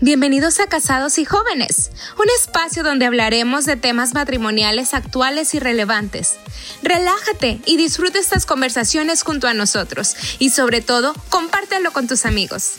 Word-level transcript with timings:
Bienvenidos 0.00 0.58
a 0.58 0.66
Casados 0.66 1.16
y 1.18 1.24
Jóvenes, 1.24 1.92
un 2.18 2.26
espacio 2.36 2.82
donde 2.82 3.06
hablaremos 3.06 3.66
de 3.66 3.76
temas 3.76 4.14
matrimoniales 4.14 4.94
actuales 4.94 5.54
y 5.54 5.60
relevantes. 5.60 6.34
Relájate 6.82 7.60
y 7.66 7.76
disfruta 7.76 8.18
estas 8.18 8.44
conversaciones 8.44 9.22
junto 9.22 9.46
a 9.46 9.54
nosotros 9.54 10.16
y 10.40 10.50
sobre 10.50 10.80
todo, 10.80 11.14
compártelo 11.28 11.92
con 11.92 12.08
tus 12.08 12.26
amigos. 12.26 12.72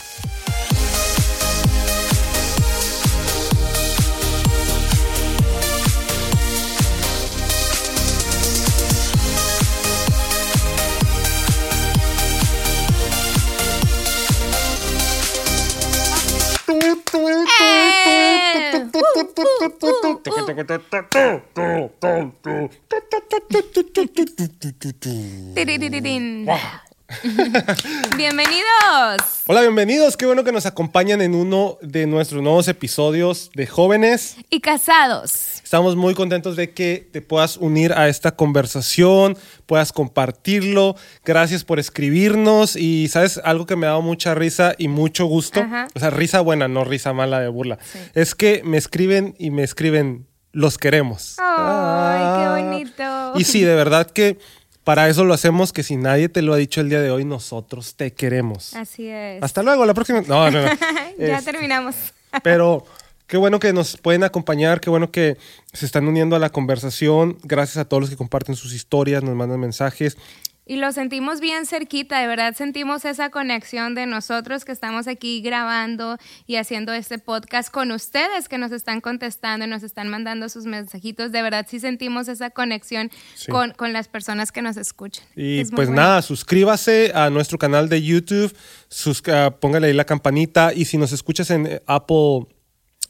Bienvenidos. 28.18 29.22
Hola, 29.46 29.62
bienvenidos. 29.62 30.18
Qué 30.18 30.26
bueno 30.26 30.44
que 30.44 30.52
nos 30.52 30.66
acompañan 30.66 31.22
en 31.22 31.36
uno 31.36 31.78
de 31.84 32.08
nuestros 32.08 32.42
nuevos 32.42 32.68
episodios 32.68 33.52
de 33.54 33.68
jóvenes 33.68 34.38
y 34.50 34.60
casados. 34.60 35.62
Estamos 35.64 35.96
muy 35.96 36.16
contentos 36.16 36.56
de 36.56 36.72
que 36.72 37.08
te 37.12 37.22
puedas 37.22 37.58
unir 37.58 37.94
a 37.94 38.08
esta 38.08 38.32
conversación, 38.36 39.38
puedas 39.68 39.92
compartirlo. 39.92 40.96
Gracias 41.24 41.64
por 41.64 41.78
escribirnos 41.78 42.76
y 42.76 43.08
sabes 43.10 43.40
algo 43.44 43.68
que 43.68 43.76
me 43.76 43.86
ha 43.86 43.90
dado 43.90 44.02
mucha 44.02 44.34
risa 44.34 44.74
y 44.80 44.88
mucho 44.88 45.28
gusto. 45.28 45.64
O 45.94 46.00
sea, 46.00 46.10
risa 46.10 46.42
buena, 46.42 46.68
no 46.68 46.84
risa 46.86 47.14
mala 47.14 47.40
de 47.40 47.50
burla. 47.50 47.78
Es 48.16 48.34
que 48.34 48.64
me 48.64 48.78
escriben 48.78 49.36
y 49.38 49.52
me 49.52 49.62
escriben 49.62 50.33
los 50.54 50.78
queremos. 50.78 51.36
Ay, 51.40 52.20
qué 52.20 52.46
ah. 52.46 52.56
bonito. 52.58 53.40
Y 53.40 53.44
sí, 53.44 53.64
de 53.64 53.76
verdad 53.76 54.10
que 54.10 54.38
para 54.84 55.10
eso 55.10 55.26
lo 55.26 55.34
hacemos, 55.34 55.74
que 55.74 55.84
si 55.84 55.98
nadie 55.98 56.30
te 56.30 56.42
lo 56.42 56.54
ha 56.54 56.58
dicho 56.58 56.80
el 56.80 56.90
día 56.90 57.02
de 57.02 57.12
hoy, 57.12 57.26
nosotros 57.26 57.96
te 57.96 58.14
queremos. 58.14 58.74
Así 58.76 59.08
es. 59.08 59.42
Hasta 59.44 59.64
luego, 59.64 59.86
la 59.86 59.94
próxima. 59.94 60.22
No, 60.22 60.50
no, 60.52 60.62
no. 60.62 60.68
ya 61.18 61.38
este, 61.38 61.52
terminamos. 61.52 61.96
pero 62.44 62.86
qué 63.28 63.38
bueno 63.38 63.60
que 63.60 63.74
nos 63.74 63.98
pueden 63.98 64.24
acompañar, 64.24 64.80
qué 64.80 64.90
bueno 64.90 65.12
que 65.12 65.38
se 65.74 65.86
están 65.86 66.08
uniendo 66.08 66.36
a 66.36 66.40
la 66.40 66.50
conversación. 66.50 67.38
Gracias 67.44 67.78
a 67.78 67.86
todos 67.86 68.02
los 68.02 68.10
que 68.10 68.18
comparten 68.18 68.56
sus 68.56 68.74
historias, 68.74 69.24
nos 69.24 69.36
mandan 69.36 69.60
mensajes. 69.60 70.18
Y 70.66 70.78
lo 70.78 70.92
sentimos 70.94 71.42
bien 71.42 71.66
cerquita, 71.66 72.20
de 72.20 72.28
verdad 72.28 72.56
sentimos 72.56 73.04
esa 73.04 73.30
conexión 73.30 73.96
de 73.96 74.06
nosotros 74.06 74.64
que 74.64 74.72
estamos 74.72 75.10
aquí 75.10 75.42
grabando 75.42 76.18
y 76.48 76.56
haciendo 76.56 76.94
este 76.94 77.20
podcast 77.20 77.70
con 77.70 77.92
ustedes 77.92 78.48
que 78.48 78.58
nos 78.58 78.72
están 78.72 79.02
contestando 79.02 79.66
y 79.66 79.70
nos 79.70 79.84
están 79.84 80.08
mandando 80.08 80.48
sus 80.48 80.66
mensajitos. 80.66 81.34
De 81.34 81.42
verdad 81.42 81.66
sí 81.70 81.82
sentimos 81.82 82.30
esa 82.30 82.50
conexión 82.50 83.12
con, 83.50 83.74
las 83.92 84.08
personas 84.08 84.54
que 84.54 84.62
nos 84.62 84.78
escuchan. 84.78 85.26
Y 85.36 85.66
pues 85.66 85.90
nada, 85.90 86.22
suscríbase 86.22 87.12
a 87.14 87.30
nuestro 87.30 87.58
canal 87.58 87.90
de 87.90 88.02
YouTube, 88.02 88.56
sus, 88.88 89.22
ah, 89.28 89.52
póngale 89.60 89.88
ahí 89.88 89.94
la 89.94 90.06
campanita 90.06 90.74
y 90.74 90.86
si 90.86 90.98
nos 90.98 91.12
escuchas 91.12 91.50
en 91.52 91.68
eh, 91.68 91.82
Apple 91.86 92.48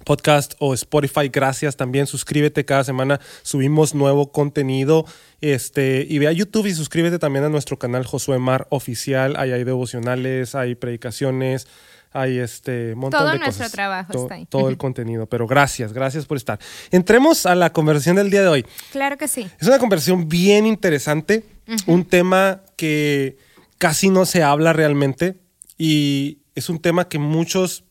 podcast 0.04 0.54
o 0.60 0.74
Spotify, 0.74 1.30
gracias 1.30 1.76
también. 1.76 2.08
Suscríbete 2.08 2.66
cada 2.66 2.84
semana, 2.84 3.20
subimos 3.42 3.96
nuevo 3.96 4.32
contenido. 4.32 5.06
Este, 5.42 6.06
y 6.10 6.20
ve 6.20 6.28
a 6.28 6.32
YouTube 6.32 6.68
y 6.68 6.74
suscríbete 6.74 7.20
también 7.20 7.46
a 7.46 7.50
nuestro 7.50 7.78
canal 7.78 8.06
Josué 8.06 8.40
Mar 8.40 8.68
Oficial. 8.70 9.36
Ahí 9.38 9.52
hay 9.52 9.64
devocionales, 9.64 10.56
hay 10.56 10.76
predicaciones, 10.76 11.68
hay 12.14 12.38
este 12.38 12.96
montón 12.96 13.22
todo 13.22 13.32
de 13.32 13.40
nuestro 13.40 13.70
trabajo 13.70 14.14
está 14.14 14.36
ahí. 14.36 14.46
Todo 14.46 14.70
el 14.70 14.78
contenido. 14.78 15.26
Pero 15.26 15.48
gracias, 15.48 15.94
gracias 15.94 16.26
por 16.26 16.38
estar. 16.38 16.60
Entremos 16.92 17.46
a 17.46 17.56
la 17.56 17.74
conversación 17.74 18.16
del 18.16 18.30
día 18.30 18.44
de 18.44 18.48
hoy. 18.48 18.66
Claro 18.92 19.18
que 19.18 19.28
sí. 19.28 19.50
Es 19.60 19.68
una 19.68 19.80
conversación 19.80 20.30
bien 20.30 20.66
interesante, 20.66 21.44
un 21.88 22.06
tema 22.06 22.62
que 22.78 23.38
casi 23.80 24.10
no 24.10 24.26
se 24.26 24.44
habla 24.44 24.72
realmente 24.72 25.40
y 25.78 26.40
es 26.56 26.70
un 26.70 26.80
tema 26.80 27.10
que 27.10 27.20
muchos 27.20 27.84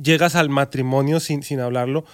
llegas 0.00 0.34
al 0.34 0.48
matrimonio 0.48 1.20
sin, 1.20 1.42
sin 1.42 1.60
hablarlo. 1.60 2.04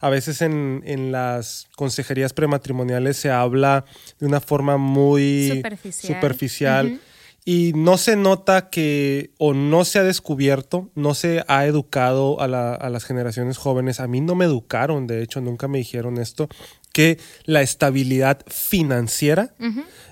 A 0.00 0.10
veces 0.10 0.42
en, 0.42 1.12
las 1.12 1.66
consejerías 1.74 2.32
prematrimoniales 2.32 3.16
se 3.16 3.30
habla 3.30 3.84
de 4.20 4.26
una 4.26 4.40
forma 4.40 4.76
muy 4.76 5.48
superficial, 5.90 7.00
y 7.44 7.72
no 7.74 7.96
se 7.96 8.14
nota 8.14 8.68
que 8.68 9.30
o 9.38 9.54
no 9.54 9.86
se 9.86 9.98
ha 9.98 10.04
descubierto, 10.04 10.90
no 10.94 11.14
se 11.14 11.42
ha 11.48 11.64
educado 11.64 12.40
a, 12.42 12.46
las 12.46 13.04
generaciones 13.04 13.56
jóvenes. 13.56 14.00
A 14.00 14.06
mí 14.06 14.20
no 14.20 14.34
me 14.34 14.44
educaron, 14.44 15.06
de 15.06 15.22
hecho, 15.22 15.40
nunca 15.40 15.66
me 15.66 15.78
dijeron 15.78 16.18
esto, 16.18 16.48
que 16.92 17.18
la 17.44 17.62
estabilidad 17.62 18.44
financiera 18.48 19.54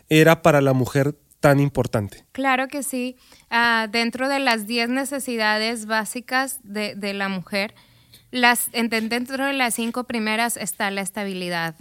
era 0.09 0.41
para 0.41 0.63
la 0.63 0.73
mujer 0.73 1.15
tan 1.41 1.61
importante. 1.61 2.25
Claro 2.33 2.69
que 2.69 2.83
sí. 2.83 3.17
Ah, 3.51 3.89
dentro 3.91 4.29
de 4.29 4.39
las 4.39 4.67
10 4.67 4.89
necesidades 4.91 5.87
básicas 5.87 6.61
de, 6.63 7.15
la 7.15 7.29
mujer, 7.29 7.75
las, 8.31 8.71
dentro 8.73 9.47
de 9.47 9.53
las 9.53 9.75
cinco 9.75 10.05
primeras 10.05 10.57
está 10.57 10.91
la 10.91 11.03
estabilidad 11.03 11.77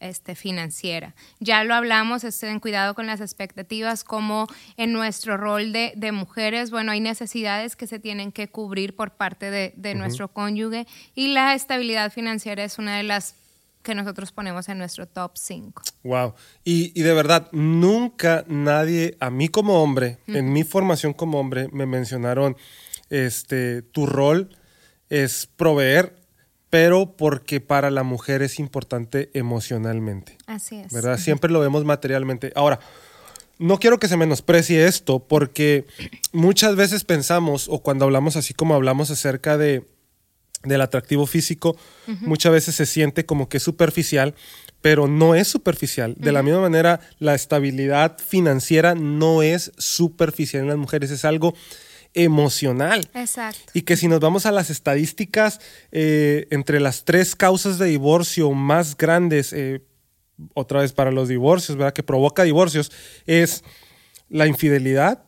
este, 0.00 0.34
financiera. 0.34 1.14
Ya 1.40 1.62
lo 1.62 1.74
hablamos, 1.74 2.24
estén 2.24 2.58
cuidado 2.58 2.94
con 2.94 3.06
las 3.06 3.20
expectativas, 3.20 4.02
como 4.02 4.46
en 4.78 4.92
nuestro 4.92 5.36
rol 5.36 5.72
de, 5.72 6.12
mujeres, 6.12 6.70
bueno, 6.70 6.92
hay 6.92 7.00
necesidades 7.00 7.76
que 7.76 7.86
se 7.86 7.98
tienen 7.98 8.32
que 8.32 8.48
cubrir 8.48 8.96
por 8.96 9.12
parte 9.12 9.50
de, 9.50 9.94
nuestro 9.94 10.28
cónyuge 10.28 10.86
y 11.14 11.28
la 11.28 11.54
estabilidad 11.54 12.10
financiera 12.10 12.64
es 12.64 12.78
una 12.78 12.96
de 12.96 13.02
las 13.02 13.34
que 13.82 13.94
nosotros 13.94 14.32
ponemos 14.32 14.68
en 14.68 14.78
nuestro 14.78 15.06
top 15.06 15.32
5. 15.34 15.82
Wow. 16.04 16.34
Y, 16.64 17.00
de 17.00 17.14
verdad, 17.14 17.48
nunca 17.52 18.44
nadie, 18.48 19.16
a 19.20 19.30
mí 19.30 19.48
como 19.48 19.82
hombre, 19.82 20.18
en 20.26 20.52
mi 20.52 20.64
formación 20.64 21.12
como 21.12 21.40
hombre, 21.40 21.68
me 21.72 21.86
mencionaron, 21.86 22.56
este, 23.08 23.82
tu 23.82 24.06
rol 24.06 24.56
es 25.08 25.48
proveer, 25.56 26.16
pero 26.68 27.16
porque 27.16 27.60
para 27.60 27.90
la 27.90 28.02
mujer 28.02 28.42
es 28.42 28.58
importante 28.58 29.30
emocionalmente. 29.34 30.38
Así 30.46 30.76
es. 30.76 30.92
¿Verdad? 30.92 31.18
Siempre 31.18 31.50
lo 31.50 31.60
vemos 31.60 31.84
materialmente. 31.84 32.52
Ahora, 32.54 32.78
no 33.58 33.78
quiero 33.78 33.98
que 33.98 34.08
se 34.08 34.16
menosprecie 34.16 34.86
esto, 34.86 35.18
porque 35.20 35.86
muchas 36.32 36.76
veces 36.76 37.04
pensamos, 37.04 37.68
o 37.68 37.80
cuando 37.80 38.04
hablamos 38.04 38.36
así 38.36 38.54
como 38.54 38.74
hablamos 38.74 39.10
acerca 39.10 39.58
de 39.58 39.84
del 40.62 40.80
atractivo 40.82 41.26
físico 41.26 41.76
muchas 42.20 42.52
veces 42.52 42.74
se 42.74 42.86
siente 42.86 43.24
como 43.24 43.48
que 43.48 43.56
es 43.56 43.62
superficial, 43.62 44.34
pero 44.82 45.08
no 45.08 45.34
es 45.34 45.48
superficial. 45.48 46.14
De 46.18 46.32
la 46.32 46.42
misma 46.42 46.60
manera, 46.60 47.00
la 47.18 47.34
estabilidad 47.34 48.18
financiera 48.18 48.94
no 48.94 49.42
es 49.42 49.72
superficial 49.78 50.62
en 50.62 50.68
las 50.68 50.76
mujeres, 50.76 51.10
es 51.10 51.24
algo 51.24 51.54
emocional. 52.14 53.08
Exacto. 53.14 53.70
Y 53.74 53.82
que 53.82 53.96
si 53.96 54.08
nos 54.08 54.20
vamos 54.20 54.46
a 54.46 54.52
las 54.52 54.70
estadísticas, 54.70 55.60
eh, 55.92 56.46
entre 56.50 56.80
las 56.80 57.04
tres 57.04 57.36
causas 57.36 57.78
de 57.78 57.86
divorcio 57.86 58.50
más 58.52 58.96
grandes, 58.96 59.52
eh, 59.52 59.82
otra 60.54 60.80
vez 60.80 60.92
para 60.92 61.10
los 61.10 61.28
divorcios, 61.28 61.76
¿verdad? 61.76 61.92
Que 61.92 62.02
provoca 62.02 62.42
divorcios, 62.42 62.90
es 63.26 63.62
la 64.28 64.46
infidelidad, 64.46 65.24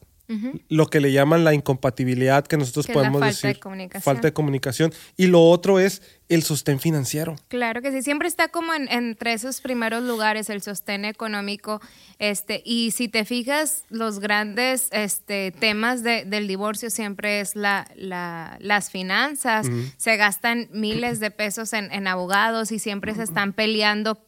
lo 0.69 0.87
que 0.87 1.01
le 1.01 1.13
llaman 1.13 1.45
la 1.45 1.55
incompatibilidad 1.55 2.47
que 2.47 2.57
nosotros 2.57 2.87
podemos 2.87 3.21
falta 3.21 3.27
decir. 3.27 3.55
De 3.55 3.61
comunicación. 3.61 4.03
Falta 4.03 4.29
de 4.29 4.33
comunicación. 4.33 4.93
Y 5.17 5.27
lo 5.27 5.43
otro 5.43 5.79
es 5.79 6.03
el 6.29 6.43
sostén 6.43 6.81
financiero. 6.81 7.37
Claro 7.49 7.83
que 7.83 7.93
sí, 7.93 8.03
siempre 8.03 8.29
está 8.29 8.49
como 8.49 8.73
en, 8.73 8.89
entre 8.91 9.35
esos 9.35 9.61
primeros 9.61 10.03
lugares 10.03 10.49
el 10.49 10.63
sostén 10.63 11.05
económico. 11.05 11.81
Este, 12.19 12.63
y 12.65 12.93
si 12.93 13.09
te 13.09 13.25
fijas, 13.25 13.85
los 13.91 14.19
grandes 14.19 14.89
este, 14.93 15.53
temas 15.53 16.03
del 16.03 16.47
divorcio 16.47 16.91
siempre 16.91 17.41
es 17.41 17.55
la, 17.55 17.87
las 17.97 18.91
finanzas. 18.91 19.67
Se 19.97 20.17
gastan 20.17 20.69
miles 20.73 21.21
de 21.21 21.31
pesos 21.31 21.73
en, 21.73 21.93
en 21.93 22.07
abogados 22.07 22.73
y 22.73 22.79
siempre 22.79 23.15
se 23.15 23.23
están 23.23 23.53
peleando 23.53 24.19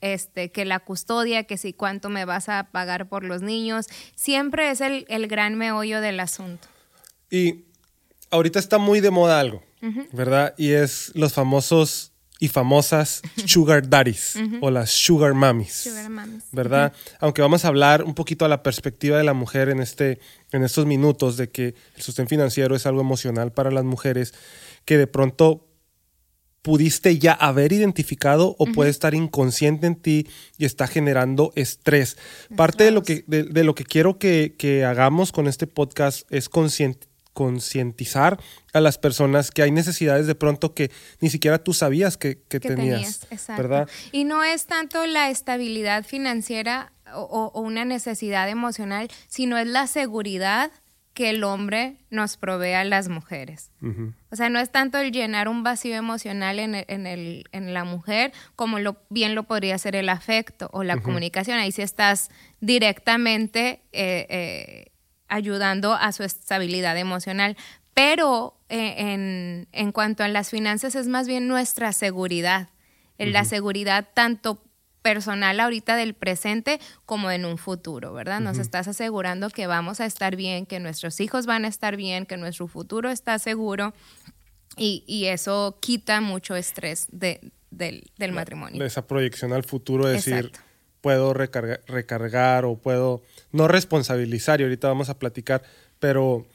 este, 0.00 0.50
que 0.50 0.64
la 0.64 0.80
custodia, 0.80 1.44
que 1.44 1.58
si 1.58 1.72
cuánto 1.72 2.08
me 2.08 2.24
vas 2.24 2.48
a 2.48 2.68
pagar 2.70 3.08
por 3.08 3.24
los 3.24 3.42
niños, 3.42 3.86
siempre 4.14 4.70
es 4.70 4.80
el, 4.80 5.04
gran 5.28 5.56
meollo 5.56 6.00
del 6.00 6.20
asunto. 6.20 6.68
Y 7.30 7.64
ahorita 8.30 8.58
está 8.58 8.78
muy 8.78 9.00
de 9.00 9.10
moda 9.10 9.40
algo, 9.40 9.62
¿verdad? 10.12 10.54
Y 10.56 10.70
es 10.70 11.12
los 11.14 11.32
famosos 11.32 12.12
y 12.40 12.48
famosas 12.48 13.20
sugar 13.44 13.88
daddies 13.88 14.36
o 14.60 14.70
las 14.70 14.90
sugar 14.90 15.34
mummies, 15.34 15.88
¿verdad? 16.50 16.92
Aunque 17.20 17.42
vamos 17.42 17.64
a 17.64 17.68
hablar 17.68 18.02
un 18.02 18.14
poquito 18.14 18.44
a 18.44 18.48
la 18.48 18.62
perspectiva 18.62 19.18
de 19.18 19.24
la 19.24 19.34
mujer 19.34 19.68
en, 19.68 19.80
este, 19.80 20.18
en 20.50 20.64
estos 20.64 20.86
minutos 20.86 21.36
de 21.36 21.50
que 21.50 21.74
el 21.94 22.02
sostén 22.02 22.26
financiero 22.26 22.74
es 22.74 22.86
algo 22.86 23.02
emocional 23.02 23.52
para 23.52 23.70
las 23.70 23.84
mujeres, 23.84 24.32
que 24.86 24.96
de 24.96 25.06
pronto 25.06 25.69
pudiste 26.62 27.18
ya 27.18 27.32
haber 27.32 27.72
identificado 27.72 28.54
o 28.58 28.66
puede 28.66 28.90
estar 28.90 29.14
inconsciente 29.14 29.86
en 29.86 29.96
ti 29.96 30.26
y 30.58 30.64
está 30.64 30.86
generando 30.86 31.52
estrés. 31.56 32.18
Parte 32.56 32.84
de 32.84 32.90
lo 32.90 33.02
que, 33.02 33.24
de, 33.26 33.64
lo 33.64 33.74
que 33.74 33.84
quiero 33.84 34.18
que, 34.18 34.84
hagamos 34.86 35.32
con 35.32 35.46
este 35.46 35.66
podcast 35.66 36.30
es 36.30 36.48
concientizar 37.32 38.38
a 38.72 38.80
las 38.80 38.98
personas 38.98 39.50
que 39.50 39.62
hay 39.62 39.70
necesidades 39.70 40.26
de 40.26 40.34
pronto 40.34 40.74
que 40.74 40.90
ni 41.20 41.30
siquiera 41.30 41.62
tú 41.62 41.72
sabías 41.72 42.16
que, 42.16 42.42
que, 42.48 42.60
tenías, 42.60 43.26
¿verdad? 43.48 43.88
Y 44.12 44.24
no 44.24 44.44
es 44.44 44.66
tanto 44.66 45.06
la 45.06 45.30
estabilidad 45.30 46.04
financiera 46.04 46.92
o, 47.14 47.60
una 47.60 47.84
necesidad 47.84 48.48
emocional, 48.48 49.08
sino 49.28 49.58
es 49.58 49.66
la 49.66 49.86
seguridad 49.86 50.70
que 51.20 51.28
el 51.28 51.44
hombre 51.44 51.98
nos 52.08 52.38
provee 52.38 52.72
a 52.72 52.82
las 52.82 53.10
mujeres. 53.10 53.70
O 54.30 54.36
sea, 54.36 54.48
no 54.48 54.58
es 54.58 54.72
tanto 54.72 54.96
el 54.96 55.12
llenar 55.12 55.50
un 55.50 55.62
vacío 55.62 55.94
emocional 55.94 56.58
en, 56.58 56.74
en, 56.74 57.06
el, 57.06 57.44
en 57.52 57.74
la 57.74 57.84
mujer 57.84 58.32
como 58.56 58.78
lo, 58.78 58.96
bien 59.10 59.34
lo 59.34 59.42
podría 59.42 59.76
ser 59.76 59.96
el 59.96 60.08
afecto 60.08 60.70
o 60.72 60.82
la 60.82 60.96
comunicación. 60.96 61.58
Ahí 61.58 61.72
sí 61.72 61.82
estás 61.82 62.30
directamente 62.60 63.82
eh, 63.92 64.26
eh, 64.30 64.92
ayudando 65.28 65.92
a 65.92 66.10
su 66.12 66.22
estabilidad 66.22 66.96
emocional. 66.96 67.54
Pero 67.92 68.58
eh, 68.70 68.94
en, 68.96 69.68
en, 69.72 69.92
cuanto 69.92 70.24
a 70.24 70.28
las 70.28 70.48
finanzas 70.48 70.94
es 70.94 71.06
más 71.06 71.28
bien 71.28 71.48
nuestra 71.48 71.92
seguridad, 71.92 72.70
en 73.18 73.34
la 73.34 73.44
seguridad 73.44 74.08
tanto 74.14 74.64
personal 75.02 75.60
ahorita 75.60 75.96
del 75.96 76.14
presente 76.14 76.80
como 77.06 77.30
en 77.30 77.44
un 77.44 77.58
futuro, 77.58 78.12
¿verdad? 78.12 78.40
Nos 78.40 78.58
estás 78.58 78.88
asegurando 78.88 79.50
que 79.50 79.66
vamos 79.66 80.00
a 80.00 80.06
estar 80.06 80.36
bien, 80.36 80.66
que 80.66 80.80
nuestros 80.80 81.20
hijos 81.20 81.46
van 81.46 81.64
a 81.64 81.68
estar 81.68 81.96
bien, 81.96 82.26
que 82.26 82.36
nuestro 82.36 82.68
futuro 82.68 83.10
está 83.10 83.38
seguro 83.38 83.94
y, 84.76 85.04
y 85.06 85.26
eso 85.26 85.78
quita 85.80 86.20
mucho 86.20 86.54
estrés 86.56 87.06
de, 87.10 87.40
del, 87.70 88.10
del 88.18 88.32
matrimonio. 88.32 88.84
esa 88.84 89.06
proyección 89.06 89.52
al 89.52 89.64
futuro, 89.64 90.08
es 90.08 90.24
decir, 90.24 90.52
puedo 91.00 91.34
recargar, 91.34 91.80
recargar 91.86 92.64
o 92.64 92.76
puedo 92.76 93.22
no 93.52 93.68
responsabilizar 93.68 94.60
y 94.60 94.64
ahorita 94.64 94.88
vamos 94.88 95.08
a 95.08 95.18
platicar, 95.18 95.62
pero 95.98 96.46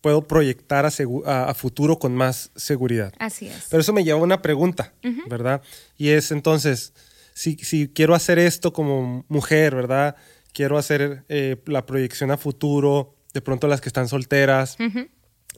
puedo 0.00 0.26
proyectar 0.26 0.84
a, 0.84 1.48
a, 1.48 1.54
futuro 1.54 1.98
con 1.98 2.14
más 2.14 2.50
seguridad. 2.56 3.14
Así 3.18 3.46
es. 3.46 3.68
Pero 3.70 3.80
eso 3.80 3.92
me 3.92 4.04
lleva 4.04 4.18
a 4.18 4.22
una 4.22 4.42
pregunta, 4.42 4.92
¿verdad? 5.28 5.62
Y 5.96 6.08
es 6.08 6.32
entonces, 6.32 6.92
si, 7.34 7.56
si, 7.56 7.88
quiero 7.88 8.14
hacer 8.14 8.38
esto 8.38 8.72
como 8.72 9.24
mujer, 9.28 9.74
¿verdad? 9.74 10.16
Quiero 10.52 10.78
hacer 10.78 11.24
eh, 11.28 11.56
la 11.66 11.86
proyección 11.86 12.30
a 12.30 12.36
futuro, 12.36 13.16
de 13.32 13.40
pronto 13.40 13.68
las 13.68 13.80
que 13.80 13.88
están 13.88 14.08
solteras. 14.08 14.76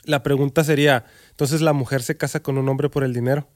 La 0.04 0.22
pregunta 0.22 0.64
sería, 0.64 1.04
entonces 1.30 1.60
la 1.60 1.72
mujer 1.72 2.02
se 2.02 2.16
casa 2.16 2.42
con 2.42 2.58
un 2.58 2.68
hombre 2.68 2.88
por 2.88 3.04
el 3.04 3.12
dinero. 3.12 3.48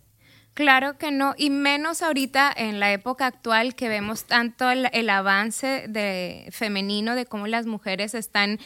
Claro 0.54 0.98
que 0.98 1.12
no, 1.12 1.34
y 1.36 1.50
menos 1.50 2.02
ahorita 2.02 2.52
en 2.56 2.80
la 2.80 2.92
época 2.92 3.26
actual 3.26 3.76
que 3.76 3.88
vemos 3.88 4.24
tanto 4.24 4.68
el, 4.70 5.10
avance 5.10 5.84
de 5.88 6.48
femenino 6.50 7.14
de 7.14 7.26
cómo 7.26 7.46
las 7.46 7.66
mujeres 7.66 8.14
están 8.14 8.58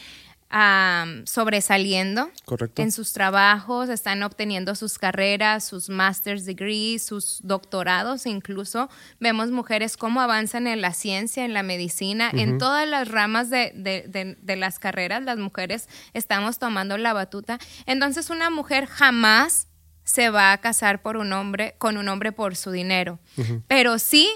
sobresaliendo 1.25 2.29
en 2.75 2.91
sus 2.91 3.11
trabajos, 3.13 3.89
están 3.89 4.21
obteniendo 4.21 4.75
sus 4.75 4.99
carreras, 4.99 5.63
sus 5.63 5.89
master's 5.89 6.45
degrees, 6.45 7.03
sus 7.03 7.39
doctorados 7.41 8.27
incluso. 8.27 8.89
Vemos 9.19 9.49
mujeres 9.49 9.97
cómo 9.97 10.21
avanzan 10.21 10.67
en 10.67 10.81
la 10.81 10.93
ciencia, 10.93 11.43
en 11.43 11.53
la 11.53 11.63
medicina, 11.63 12.29
en 12.31 12.59
todas 12.59 12.87
las 12.87 13.07
ramas 13.07 13.49
de, 13.49 13.71
de, 13.73 14.55
las 14.55 14.77
carreras, 14.77 15.23
las 15.23 15.39
mujeres 15.39 15.89
estamos 16.13 16.59
tomando 16.59 16.97
la 16.97 17.13
batuta. 17.13 17.57
Entonces 17.87 18.29
una 18.29 18.49
mujer 18.49 18.85
jamás 18.85 19.67
se 20.03 20.29
va 20.29 20.51
a 20.51 20.57
casar 20.59 21.01
por 21.01 21.17
un 21.17 21.33
hombre, 21.33 21.75
con 21.79 21.97
un 21.97 22.07
hombre 22.09 22.31
por 22.31 22.55
su 22.55 22.71
dinero. 22.71 23.19
Pero 23.67 23.97
sí, 23.97 24.29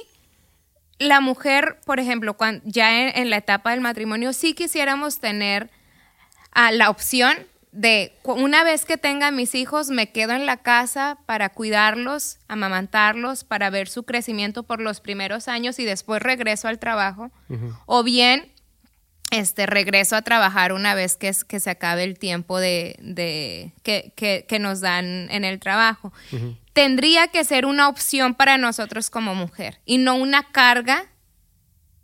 la 0.98 1.22
mujer, 1.22 1.80
por 1.86 2.00
ejemplo, 2.00 2.36
cuando, 2.36 2.64
ya 2.66 3.10
en, 3.10 3.30
la 3.30 3.38
etapa 3.38 3.72
del 3.72 3.82
matrimonio, 3.82 4.34
sí 4.34 4.54
quisiéramos 4.54 5.20
tener 5.20 5.70
a 6.58 6.72
la 6.72 6.90
opción 6.90 7.38
de 7.72 8.12
una 8.24 8.64
vez 8.64 8.84
que 8.84 8.98
tenga 8.98 9.30
mis 9.30 9.54
hijos, 9.54 9.92
me 9.92 10.10
quedo 10.10 10.34
en 10.34 10.48
la 10.48 10.58
casa 10.58 11.20
para 11.28 11.50
cuidarlos, 11.50 12.40
amamantarlos, 12.48 13.44
para 13.44 13.70
ver 13.70 13.88
su 13.88 14.04
crecimiento 14.04 14.64
por 14.64 14.82
los 14.82 15.00
primeros 15.00 15.48
años 15.48 15.78
y 15.78 15.86
después 15.86 16.20
regreso 16.20 16.68
al 16.68 16.80
trabajo. 16.80 17.30
O 17.86 18.02
bien 18.04 18.52
este, 19.30 19.68
regreso 19.68 20.16
a 20.16 20.24
trabajar 20.24 20.74
una 20.74 20.96
vez 20.96 21.16
que, 21.16 21.32
que 21.48 21.60
se 21.60 21.70
acabe 21.70 22.04
el 22.06 22.18
tiempo 22.18 22.60
de, 22.60 23.72
que, 23.84 24.58
nos 24.60 24.82
dan 24.82 25.30
en 25.30 25.44
el 25.44 25.60
trabajo. 25.60 26.12
Tendría 26.74 27.28
que 27.28 27.44
ser 27.44 27.68
una 27.68 27.88
opción 27.88 28.34
para 28.34 28.58
nosotros 28.58 29.12
como 29.12 29.36
mujer 29.36 29.80
y 29.86 30.00
no 30.00 30.16
una 30.16 30.52
carga 30.52 31.06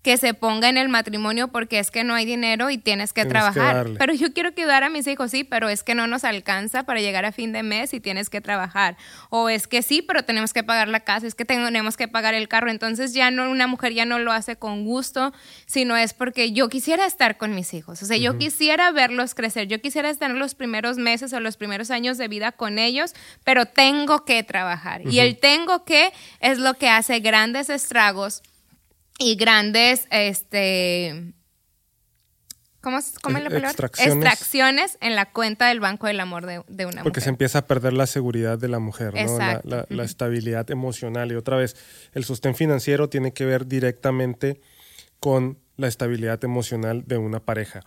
que 0.03 0.17
se 0.17 0.33
ponga 0.33 0.67
en 0.67 0.77
el 0.77 0.89
matrimonio 0.89 1.47
porque 1.47 1.79
es 1.79 1.89
que 1.89 2.03
no 2.03 2.13
hay 2.13 2.25
dinero 2.25 2.69
y 2.69 2.77
tienes 2.77 3.13
que 3.13 3.25
trabajar. 3.25 3.87
pero 3.97 4.13
yo 4.13 4.33
quiero 4.33 4.53
cuidar 4.53 4.83
a 4.83 4.89
mis 4.89 5.07
hijos, 5.07 5.31
sí, 5.31 5.45
pero 5.45 5.69
es 5.69 5.81
que 5.81 5.95
no 5.95 6.07
nos 6.07 6.25
alcanza 6.25 6.83
para 6.83 6.99
llegar 6.99 7.23
a 7.23 7.31
fin 7.31 7.53
de 7.53 7.63
mes 7.63 7.93
y 7.93 8.01
tienes 8.01 8.29
que 8.29 8.41
trabajar. 8.41 8.97
O 9.29 9.47
es 9.47 9.65
que 9.65 9.81
sí, 9.81 10.01
pero 10.01 10.23
tenemos 10.23 10.51
que 10.51 10.61
pagar 10.61 10.89
la 10.89 10.99
casa, 10.99 11.25
es 11.25 11.35
que 11.35 11.45
tenemos 11.45 11.95
que 11.95 12.09
pagar 12.09 12.33
el 12.33 12.49
carro. 12.49 12.69
Entonces 12.69 13.13
ya 13.13 13.31
no, 13.31 13.49
una 13.49 13.65
mujer 13.65 13.93
ya 13.93 14.03
no 14.03 14.19
lo 14.19 14.33
hace 14.33 14.57
con 14.57 14.83
gusto, 14.83 15.33
sino 15.65 15.95
es 15.95 16.13
porque 16.13 16.51
yo 16.51 16.67
quisiera 16.67 17.05
estar 17.05 17.37
con 17.37 17.55
mis 17.55 17.73
hijos. 17.73 18.03
O 18.03 18.05
sea, 18.05 18.17
yo 18.17 18.37
quisiera 18.37 18.91
verlos 18.91 19.35
crecer, 19.35 19.67
yo 19.69 19.79
quisiera 19.79 20.09
estar 20.09 20.29
los 20.31 20.53
primeros 20.53 20.97
meses 20.97 21.31
o 21.31 21.39
los 21.39 21.55
primeros 21.55 21.91
años 21.91 22.17
de 22.17 22.27
vida 22.27 22.51
con 22.51 22.77
ellos, 22.77 23.13
pero 23.45 23.67
tengo 23.67 24.25
que 24.25 24.43
trabajar. 24.43 25.01
Y 25.09 25.19
el 25.19 25.37
tengo 25.37 25.85
que 25.85 26.11
es 26.41 26.59
lo 26.59 26.73
que 26.73 26.89
hace 26.89 27.21
grandes 27.21 27.69
estragos 27.69 28.43
y 29.23 29.35
grandes, 29.35 30.05
este, 30.11 31.33
¿cómo, 32.81 32.99
cómo 33.21 33.37
es 33.37 33.43
la 33.43 33.49
palabra? 33.49 33.69
Extracciones. 33.69 34.97
en 34.99 35.15
la 35.15 35.31
cuenta 35.31 35.69
del 35.69 35.79
Banco 35.79 36.07
del 36.07 36.19
Amor 36.19 36.45
de, 36.45 36.59
una 36.59 36.87
mujer. 36.87 37.03
Porque 37.03 37.21
se 37.21 37.29
empieza 37.29 37.59
a 37.59 37.65
perder 37.65 37.93
la 37.93 38.05
seguridad 38.05 38.57
de 38.57 38.67
la 38.67 38.79
mujer, 38.79 39.13
¿no? 39.13 39.37
La, 39.37 39.85
la, 39.87 40.03
estabilidad 40.03 40.69
emocional. 40.71 41.31
Y 41.31 41.35
otra 41.35 41.55
vez, 41.55 41.77
el 42.13 42.25
sostén 42.25 42.53
financiero 42.53 43.07
tiene 43.07 43.31
que 43.31 43.45
ver 43.45 43.65
directamente 43.65 44.59
con 45.21 45.57
la 45.77 45.87
estabilidad 45.87 46.43
emocional 46.43 47.03
de 47.07 47.17
una 47.17 47.39
pareja. 47.39 47.81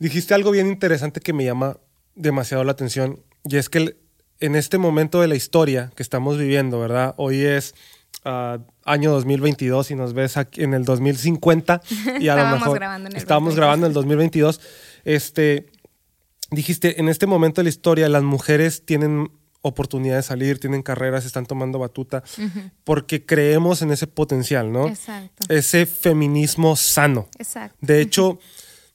Dijiste 0.00 0.34
algo 0.34 0.50
bien 0.50 0.66
interesante 0.66 1.20
que 1.20 1.32
me 1.32 1.44
llama 1.44 1.76
demasiado 2.16 2.64
la 2.64 2.72
atención 2.72 3.22
y 3.44 3.56
es 3.56 3.68
que 3.68 3.96
en 4.40 4.56
este 4.56 4.78
momento 4.78 5.20
de 5.20 5.28
la 5.28 5.36
historia 5.36 5.92
que 5.94 6.02
estamos 6.02 6.38
viviendo, 6.38 6.80
¿verdad? 6.80 7.14
Hoy 7.18 7.42
es 7.44 7.74
año 8.24 9.10
2022 9.12 9.90
y 9.90 9.94
nos 9.94 10.12
ves 10.12 10.36
aquí 10.36 10.62
en 10.62 10.74
el 10.74 10.84
2050 10.84 11.80
y 12.20 12.28
a 12.28 12.36
lo 12.36 12.58
mejor 12.58 12.78
grabando 12.78 13.08
en 13.08 13.16
el 13.16 13.18
estábamos 13.18 13.56
grabando 13.56 13.86
en 13.86 13.90
el 13.90 13.94
2022, 13.94 14.60
este, 15.04 15.66
dijiste, 16.50 17.00
en 17.00 17.08
este 17.08 17.26
momento 17.26 17.60
de 17.60 17.64
la 17.64 17.70
historia 17.70 18.08
las 18.08 18.22
mujeres 18.22 18.84
tienen 18.84 19.30
oportunidad 19.62 20.16
de 20.16 20.22
salir, 20.22 20.58
tienen 20.58 20.82
carreras, 20.82 21.24
están 21.24 21.46
tomando 21.46 21.78
batuta, 21.78 22.22
porque 22.84 23.24
creemos 23.26 23.82
en 23.82 23.90
ese 23.90 24.06
potencial, 24.06 24.72
¿no? 24.72 24.88
Exacto. 24.88 25.54
Ese 25.54 25.84
feminismo 25.86 26.76
sano. 26.76 27.28
Exacto. 27.38 27.76
De 27.80 28.00
hecho, 28.00 28.38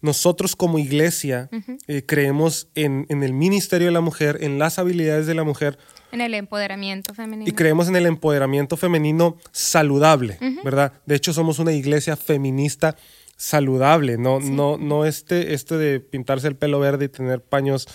nosotros 0.01 0.55
como 0.55 0.79
iglesia 0.79 1.49
eh, 1.87 2.03
creemos 2.05 2.67
en, 2.73 3.05
en, 3.09 3.23
el 3.23 3.33
ministerio 3.33 3.87
de 3.87 3.93
la 3.93 4.01
mujer, 4.01 4.39
en 4.41 4.57
las 4.57 4.79
habilidades 4.79 5.27
de 5.27 5.35
la 5.35 5.43
mujer, 5.43 5.77
en 6.11 6.21
el 6.21 6.33
empoderamiento 6.33 7.13
femenino. 7.13 7.49
Y 7.49 7.53
creemos 7.53 7.87
en 7.87 7.95
el 7.95 8.05
empoderamiento 8.05 8.77
femenino 8.77 9.37
saludable, 9.51 10.37
¿verdad? 10.63 10.93
De 11.05 11.15
hecho, 11.15 11.33
somos 11.33 11.59
una 11.59 11.73
iglesia 11.73 12.15
feminista 12.15 12.95
saludable, 13.37 14.17
no, 14.17 14.39
no, 14.39 14.77
no 14.77 15.05
este, 15.05 15.53
este 15.53 15.75
de 15.75 15.99
pintarse 15.99 16.47
el 16.47 16.55
pelo 16.55 16.79
verde 16.79 17.05
y 17.05 17.09
tener 17.09 17.41
paños 17.41 17.85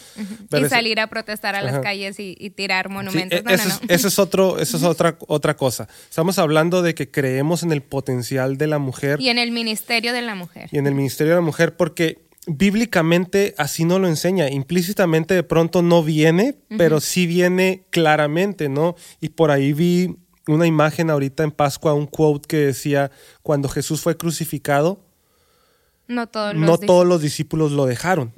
Y 0.53 0.65
salir 0.69 1.01
a 1.01 1.07
protestar 1.07 1.55
a 1.55 1.63
las 1.63 1.79
calles 1.79 2.17
y, 2.19 2.51
tirar 2.51 2.91
monumentos. 2.91 3.41
eso, 3.47 3.81
Es, 3.89 4.05
Es, 4.05 4.19
otro, 4.19 4.59
eso 4.59 4.77
es 4.77 4.83
otra, 4.83 5.17
otra 5.29 5.57
cosa. 5.57 5.89
Estamos 6.09 6.39
hablando 6.39 6.83
de 6.83 6.95
que 6.95 7.11
creemos 7.11 7.63
en 7.63 7.73
el 7.73 7.81
potencial 7.81 8.59
de 8.59 8.67
la 8.67 8.79
mujer. 8.79 9.21
Y 9.21 9.31
en 9.31 9.39
el 9.39 9.51
ministerio 9.51 10.13
de 10.13 10.23
la 10.23 10.35
mujer. 10.35 10.69
Y 10.73 10.79
en 10.79 10.87
el 10.87 10.95
ministerio 10.95 11.33
de 11.33 11.37
la 11.37 11.45
mujer, 11.45 11.75
porque 11.77 12.19
bíblicamente 12.47 13.55
así 13.59 13.85
no 13.85 13.99
lo 13.99 14.09
enseña. 14.09 14.49
Implícitamente 14.49 15.35
de 15.35 15.43
pronto 15.43 15.83
no 15.83 16.03
viene, 16.03 16.57
pero 16.77 17.01
sí 17.01 17.27
viene 17.27 17.85
claramente, 17.91 18.69
¿no? 18.69 18.97
Y 19.21 19.31
por 19.31 19.51
ahí 19.51 19.73
vi 19.73 20.17
una 20.47 20.67
imagen 20.67 21.11
ahorita 21.11 21.45
en 21.45 21.51
Pascua, 21.51 21.95
un 21.95 22.07
quote 22.07 22.49
que 22.49 22.57
decía, 22.57 23.11
cuando 23.43 23.69
Jesús 23.69 24.01
fue 24.01 24.17
crucificado, 24.17 25.05
no 26.09 26.27
todos 26.27 26.55
los, 26.55 26.63
no 26.63 26.79
todos 26.79 27.07
los 27.07 27.23
discípulos 27.23 27.73
lo 27.73 27.87
dejaron. 27.87 28.33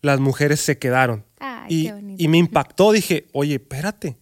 Las 0.00 0.20
mujeres 0.20 0.60
se 0.60 0.78
quedaron. 0.78 1.24
y, 1.68 1.90
y, 2.16 2.28
me 2.28 2.38
impactó, 2.38 2.92
dije, 2.92 3.26
oye, 3.32 3.54
espérate, 3.56 4.16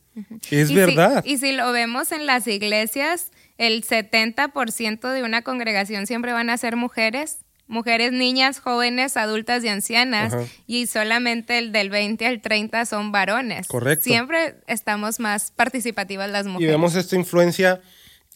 es 0.51 0.73
verdad. 0.73 1.25
y 1.25 1.39
si 1.39 1.53
lo 1.53 1.71
vemos 1.73 2.11
en 2.11 2.27
las 2.27 2.47
iglesias, 2.47 3.31
el 3.59 3.85
70% 3.85 5.13
de 5.13 5.23
una 5.23 5.43
congregación 5.43 6.07
siempre 6.07 6.33
van 6.33 6.51
a 6.51 6.59
ser 6.59 6.75
mujeres 6.75 7.44
mujeres, 7.67 8.13
niñas, 8.13 8.59
jóvenes, 8.61 9.17
adultas 9.17 9.65
y 9.65 9.69
ancianas, 9.69 10.35
y 10.67 10.87
solamente 10.87 11.59
el 11.59 11.73
del 11.73 11.91
20 11.91 12.27
al 12.27 12.41
30 12.41 12.85
son 12.87 13.11
varones. 13.13 13.67
Correcto. 13.69 14.05
Siempre 14.05 14.57
estamos 14.67 15.19
más 15.21 15.51
participativas 15.51 16.31
las 16.31 16.47
mujeres. 16.47 16.69
Y 16.69 16.71
vemos 16.71 16.95
esta 16.95 17.17
influencia 17.17 17.81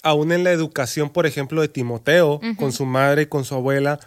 aún 0.02 0.32
en 0.32 0.44
la 0.44 0.52
educación, 0.52 1.11
por 1.11 1.26
ejemplo, 1.26 1.61
de 1.61 1.68
Timoteo, 1.68 2.40
con 2.56 2.73
su 2.73 2.87
madre 2.87 3.23
y 3.23 3.26
con 3.26 3.44
su 3.44 3.54
abuela, 3.54 4.00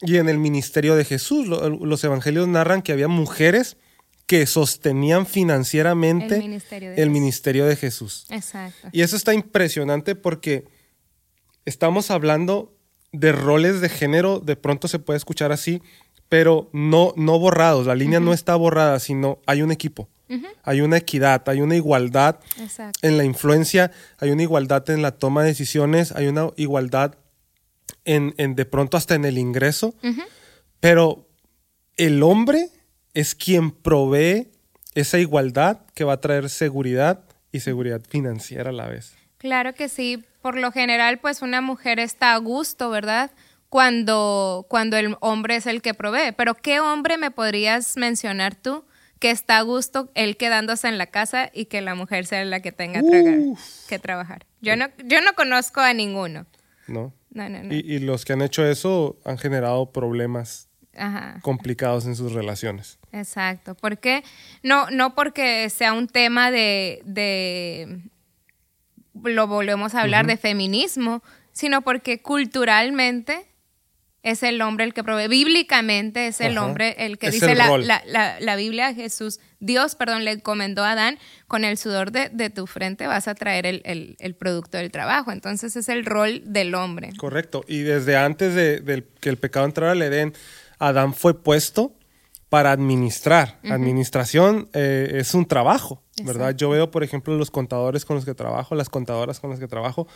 y 0.00 0.16
en 0.16 0.28
el 0.28 0.38
ministerio 0.38 0.96
de 0.96 1.04
Jesús. 1.04 1.46
Lo- 1.46 1.68
los 1.68 2.02
evangelios 2.04 2.48
narran 2.48 2.82
que 2.82 2.92
había 2.92 3.08
mujeres 3.08 3.76
que 4.26 4.46
sostenían 4.46 5.26
financieramente 5.26 6.36
El 6.36 6.42
ministerio 6.42 6.90
de 6.90 7.02
el 7.02 7.10
ministerio 7.10 7.64
de 7.66 7.76
Jesús. 7.76 8.26
Exacto. 8.30 8.88
Y 8.92 9.00
eso 9.02 9.16
está 9.16 9.32
impresionante 9.34 10.14
porque 10.14 10.66
estamos 11.64 12.10
hablando 12.10 12.74
de 13.12 13.32
roles 13.32 13.80
de 13.80 13.88
género, 13.88 14.40
de 14.40 14.56
pronto 14.56 14.88
se 14.88 14.98
puede 14.98 15.16
escuchar 15.16 15.52
así, 15.52 15.82
pero 16.28 16.68
no, 16.72 17.14
no 17.16 17.38
borrados. 17.38 17.86
La 17.86 17.94
línea 17.94 18.20
no 18.20 18.32
está 18.32 18.54
borrada, 18.56 18.98
sino 19.00 19.38
hay 19.46 19.62
un 19.62 19.70
equipo. 19.72 20.08
Hay 20.62 20.82
una 20.82 20.98
equidad, 20.98 21.48
hay 21.48 21.62
una 21.62 21.74
igualdad 21.74 22.38
Exacto. 22.60 22.98
en 23.00 23.16
la 23.16 23.24
influencia, 23.24 23.90
hay 24.18 24.30
una 24.30 24.42
igualdad 24.42 24.90
en 24.90 25.00
la 25.00 25.12
toma 25.12 25.42
de 25.42 25.48
decisiones, 25.48 26.12
hay 26.12 26.26
una 26.26 26.50
igualdad 26.56 27.14
en, 28.04 28.34
en 28.36 28.54
de 28.54 28.66
pronto 28.66 28.98
hasta 28.98 29.14
en 29.14 29.24
el 29.24 29.38
ingreso, 29.38 29.94
pero 30.80 31.26
el 31.96 32.22
hombre 32.22 32.68
es 33.14 33.34
quien 33.34 33.70
provee 33.70 34.48
esa 34.94 35.18
igualdad 35.18 35.80
que 35.94 36.04
va 36.04 36.14
a 36.14 36.20
traer 36.20 36.50
seguridad 36.50 37.24
y 37.50 37.60
seguridad 37.60 38.02
financiera 38.06 38.68
a 38.68 38.74
la 38.74 38.86
vez. 38.86 39.14
Claro 39.38 39.74
que 39.74 39.88
sí. 39.88 40.24
Por 40.42 40.56
lo 40.56 40.72
general, 40.72 41.18
pues 41.18 41.42
una 41.42 41.60
mujer 41.60 41.98
está 41.98 42.34
a 42.34 42.38
gusto, 42.38 42.90
¿verdad? 42.90 43.30
Cuando, 43.68 44.66
cuando 44.68 44.96
el 44.96 45.16
hombre 45.20 45.56
es 45.56 45.66
el 45.66 45.82
que 45.82 45.94
provee. 45.94 46.32
Pero 46.36 46.54
¿qué 46.54 46.80
hombre 46.80 47.18
me 47.18 47.30
podrías 47.30 47.96
mencionar 47.96 48.54
tú 48.54 48.84
que 49.18 49.30
está 49.30 49.58
a 49.58 49.62
gusto 49.62 50.10
él 50.14 50.36
quedándose 50.36 50.88
en 50.88 50.96
la 50.96 51.06
casa 51.06 51.50
y 51.52 51.66
que 51.66 51.80
la 51.80 51.94
mujer 51.94 52.26
sea 52.26 52.44
la 52.44 52.60
que 52.60 52.72
tenga 52.72 53.02
que 53.88 53.98
trabajar? 53.98 54.46
Yo 54.60 54.76
no, 54.76 54.86
yo 55.04 55.20
no 55.20 55.34
conozco 55.34 55.80
a 55.80 55.92
ninguno. 55.92 56.46
¿no? 56.88 57.12
No, 57.30 57.48
no, 57.48 57.62
no. 57.62 57.74
Y, 57.74 57.78
y 57.80 57.98
los 57.98 58.24
que 58.24 58.32
han 58.32 58.42
hecho 58.42 58.64
eso 58.64 59.18
han 59.24 59.38
generado 59.38 59.92
problemas 59.92 60.68
Ajá. 60.96 61.38
complicados 61.42 62.06
en 62.06 62.16
sus 62.16 62.32
relaciones. 62.32 62.98
Exacto. 63.12 63.74
¿Por 63.74 63.98
qué? 63.98 64.24
No, 64.62 64.90
no 64.90 65.14
porque 65.14 65.68
sea 65.70 65.92
un 65.92 66.08
tema 66.08 66.50
de, 66.50 67.02
de 67.04 68.00
lo 69.24 69.46
volvemos 69.46 69.94
a 69.94 70.02
hablar 70.02 70.26
de 70.26 70.36
feminismo, 70.36 71.22
sino 71.52 71.82
porque 71.82 72.20
culturalmente 72.22 73.46
es 74.22 74.42
el 74.42 74.60
hombre 74.62 74.84
el 74.84 74.92
que 74.94 75.04
provee. 75.04 75.28
Bíblicamente 75.28 76.26
es 76.26 76.40
el 76.40 76.58
Ajá. 76.58 76.66
hombre 76.66 76.96
el 76.98 77.18
que 77.18 77.28
Es 77.28 77.34
dice 77.34 77.52
el 77.52 77.58
la, 77.58 77.78
la, 77.78 78.02
la, 78.06 78.40
la 78.40 78.56
Biblia, 78.56 78.92
Jesús, 78.92 79.38
Dios, 79.60 79.94
perdón, 79.94 80.24
le 80.24 80.32
encomendó 80.32 80.84
a 80.84 80.92
Adán, 80.92 81.18
con 81.46 81.64
el 81.64 81.78
sudor 81.78 82.10
de, 82.10 82.28
de 82.28 82.50
tu 82.50 82.66
frente 82.66 83.06
vas 83.06 83.28
a 83.28 83.34
traer 83.34 83.64
el, 83.64 83.80
el- 83.84 84.16
el 84.18 84.34
producto 84.34 84.76
del 84.76 84.90
trabajo. 84.90 85.30
Entonces 85.32 85.76
es 85.76 85.88
el 85.88 86.04
rol 86.04 86.42
del 86.44 86.74
hombre. 86.74 87.10
Correcto. 87.16 87.64
Y 87.68 87.80
desde 87.80 88.16
antes 88.16 88.54
de, 88.54 88.80
del- 88.80 89.04
que 89.20 89.28
el 89.30 89.36
pecado 89.36 89.66
entrara 89.66 89.92
al 89.92 90.02
Edén, 90.02 90.34
Adán 90.78 91.14
fue 91.14 91.40
puesto 91.40 91.94
para 92.48 92.72
administrar. 92.72 93.58
Administración 93.64 94.68
eh, 94.72 95.12
es 95.14 95.34
un 95.34 95.46
trabajo, 95.46 96.02
¿verdad? 96.24 96.54
Yo 96.54 96.70
veo, 96.70 96.90
por 96.90 97.04
ejemplo, 97.04 97.36
los 97.36 97.50
contadores 97.50 98.04
con 98.04 98.16
los 98.16 98.24
que 98.24 98.34
trabajo, 98.34 98.74
las 98.74 98.88
contadoras 98.88 99.40
con 99.40 99.50
las 99.50 99.58
que 99.58 99.68
trabajo. 99.68 100.08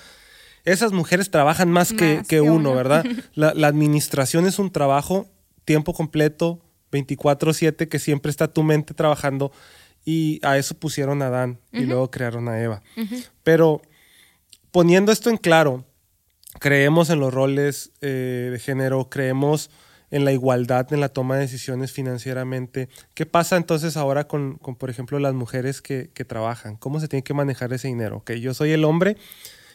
Esas 0.65 0.93
mujeres 0.93 1.31
trabajan 1.31 1.71
más, 1.71 1.93
que, 1.93 2.17
Más 2.17 2.29
que 2.29 2.37
que 2.37 2.41
uno, 2.41 2.71
uno. 2.71 2.75
¿verdad? 2.75 3.05
La, 3.35 3.53
la 3.55 3.67
administración 3.67 4.47
es 4.47 4.59
un 4.59 4.71
trabajo 4.71 5.27
tiempo 5.65 5.93
completo, 5.93 6.61
24/7, 6.91 7.89
que 7.89 7.99
siempre 7.99 8.31
está 8.31 8.49
tu 8.49 8.63
mente 8.63 8.95
trabajando. 8.95 9.53
Y 10.05 10.41
a 10.45 10.59
eso 10.59 10.75
pusieron 10.75 11.23
a 11.23 11.27
Adán 11.29 11.61
y 11.71 11.83
luego 11.83 12.11
crearon 12.11 12.49
a 12.49 12.61
Eva. 12.61 12.83
Pero 13.45 13.83
poniendo 14.73 15.13
esto 15.13 15.31
en 15.31 15.37
claro, 15.37 15.85
creemos 16.59 17.09
en 17.11 17.21
los 17.21 17.33
roles 17.33 17.93
eh, 18.01 18.49
de 18.51 18.59
género, 18.59 19.09
creemos 19.09 19.71
en 20.13 20.27
la 20.27 20.33
igualdad 20.33 20.93
en 20.93 21.01
la 21.01 21.09
toma 21.09 21.35
de 21.35 21.41
decisiones 21.41 21.91
financieramente. 21.91 22.89
¿Qué 23.15 23.27
pasa 23.27 23.57
entonces 23.57 23.97
ahora 23.97 24.29
con, 24.29 24.59
con, 24.59 24.77
por 24.77 24.91
ejemplo, 24.91 25.19
las 25.19 25.35
mujeres 25.35 25.81
que, 25.81 26.11
que 26.15 26.25
trabajan? 26.25 26.77
¿Cómo 26.77 27.01
se 27.01 27.09
tiene 27.09 27.25
que 27.25 27.35
manejar 27.35 27.73
ese 27.73 27.89
dinero? 27.89 28.19
Ok, 28.19 28.33
yo 28.33 28.53
soy 28.53 28.73
el 28.73 28.85
hombre, 28.85 29.17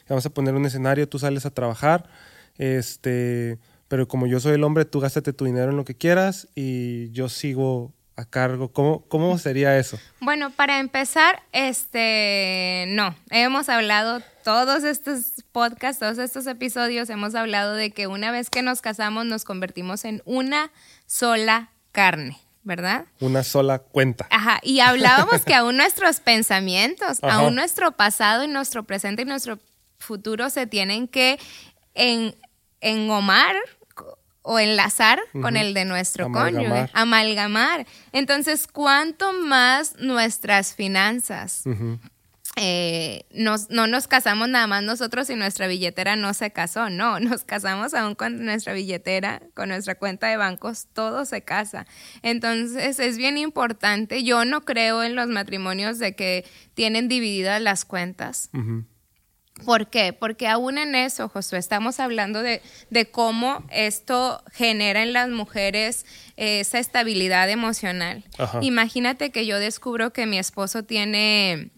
vamos 0.08 0.24
a 0.24 0.30
poner 0.30 0.54
un 0.54 0.64
escenario, 0.64 1.08
tú 1.08 1.18
sales 1.18 1.44
a 1.44 1.50
trabajar, 1.50 2.08
este, 2.56 3.58
pero 3.88 4.06
como 4.06 4.28
yo 4.28 4.38
soy 4.38 4.54
el 4.54 4.62
hombre, 4.62 4.84
tú 4.84 5.00
gástate 5.00 5.32
tu 5.32 5.44
dinero 5.44 5.72
en 5.72 5.76
lo 5.76 5.84
que 5.84 5.96
quieras 5.96 6.48
y 6.54 7.10
yo 7.10 7.28
sigo 7.28 7.92
a 8.18 8.24
cargo. 8.24 8.72
¿Cómo, 8.72 9.02
cómo 9.08 9.38
sería 9.38 9.78
eso? 9.78 9.96
Bueno, 10.20 10.50
para 10.50 10.80
empezar, 10.80 11.40
este, 11.52 12.86
no, 12.88 13.14
hemos 13.30 13.68
hablado 13.68 14.20
todos 14.42 14.82
estos 14.82 15.44
podcasts, 15.52 16.00
todos 16.00 16.18
estos 16.18 16.48
episodios, 16.48 17.10
hemos 17.10 17.36
hablado 17.36 17.74
de 17.74 17.92
que 17.92 18.08
una 18.08 18.32
vez 18.32 18.50
que 18.50 18.60
nos 18.62 18.80
casamos 18.80 19.24
nos 19.24 19.44
convertimos 19.44 20.04
en 20.04 20.20
una 20.24 20.72
sola 21.06 21.70
carne, 21.92 22.36
¿verdad? 22.64 23.06
Una 23.20 23.44
sola 23.44 23.78
cuenta. 23.78 24.26
Ajá, 24.30 24.58
y 24.64 24.80
hablábamos 24.80 25.44
que 25.44 25.54
aún 25.54 25.76
nuestros 25.76 26.18
pensamientos, 26.18 27.22
Ajá. 27.22 27.36
aún 27.36 27.54
nuestro 27.54 27.92
pasado 27.92 28.42
y 28.42 28.48
nuestro 28.48 28.82
presente 28.82 29.22
y 29.22 29.26
nuestro 29.26 29.60
futuro 30.00 30.50
se 30.50 30.66
tienen 30.66 31.06
que 31.06 31.38
en, 31.94 32.34
engomar 32.80 33.54
o 34.50 34.58
enlazar 34.58 35.20
con 35.42 35.58
el 35.58 35.74
de 35.74 35.84
nuestro 35.84 36.24
Amalgamar. 36.26 36.54
cónyuge, 36.70 36.90
amalgamar. 36.94 37.86
Entonces, 38.12 38.66
¿cuánto 38.66 39.34
más 39.34 39.96
nuestras 39.98 40.74
finanzas? 40.74 41.64
Eh, 42.56 43.26
nos- 43.30 43.68
no 43.70 43.86
nos 43.86 44.08
casamos 44.08 44.48
nada 44.48 44.66
más 44.66 44.82
nosotros 44.82 45.28
y 45.30 45.36
nuestra 45.36 45.66
billetera 45.68 46.16
no 46.16 46.32
se 46.34 46.50
casó, 46.50 46.88
no, 46.90 47.20
nos 47.40 47.44
casamos 47.44 47.92
aún 47.94 48.14
con 48.14 48.44
nuestra 48.44 48.72
billetera, 48.72 49.42
con 49.54 49.68
nuestra 49.68 49.94
cuenta 49.96 50.26
de 50.28 50.38
bancos, 50.38 50.86
todo 50.92 51.24
se 51.26 51.42
casa. 51.42 51.86
Entonces 52.22 52.98
es 52.98 53.16
bien 53.18 53.36
importante, 53.36 54.24
yo 54.24 54.44
no 54.46 54.62
creo 54.64 55.02
en 55.04 55.14
los 55.14 55.28
matrimonios 55.28 55.98
de 55.98 56.16
que 56.16 56.44
tienen 56.74 57.06
divididas 57.06 57.60
las 57.60 57.84
cuentas. 57.84 58.50
¿Por 59.64 59.88
qué? 59.88 60.12
Porque 60.12 60.46
aún 60.48 60.78
en 60.78 60.94
eso, 60.94 61.28
Josué, 61.28 61.58
estamos 61.58 62.00
hablando 62.00 62.42
de, 62.42 62.62
de 62.90 63.10
cómo 63.10 63.64
esto 63.70 64.42
genera 64.52 65.02
en 65.02 65.12
las 65.12 65.28
mujeres 65.28 66.06
eh, 66.36 66.60
esa 66.60 66.78
estabilidad 66.78 67.50
emocional. 67.50 68.24
Ajá. 68.38 68.60
Imagínate 68.62 69.30
que 69.30 69.46
yo 69.46 69.58
descubro 69.58 70.12
que 70.12 70.26
mi 70.26 70.38
esposo 70.38 70.84
tiene 70.84 71.70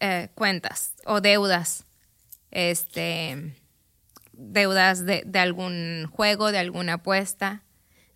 eh, 0.00 0.28
cuentas 0.34 0.94
o 1.04 1.20
deudas, 1.20 1.84
este, 2.50 3.54
deudas 4.32 5.04
de, 5.06 5.22
de 5.26 5.38
algún 5.38 6.06
juego, 6.10 6.52
de 6.52 6.58
alguna 6.58 6.94
apuesta, 6.94 7.62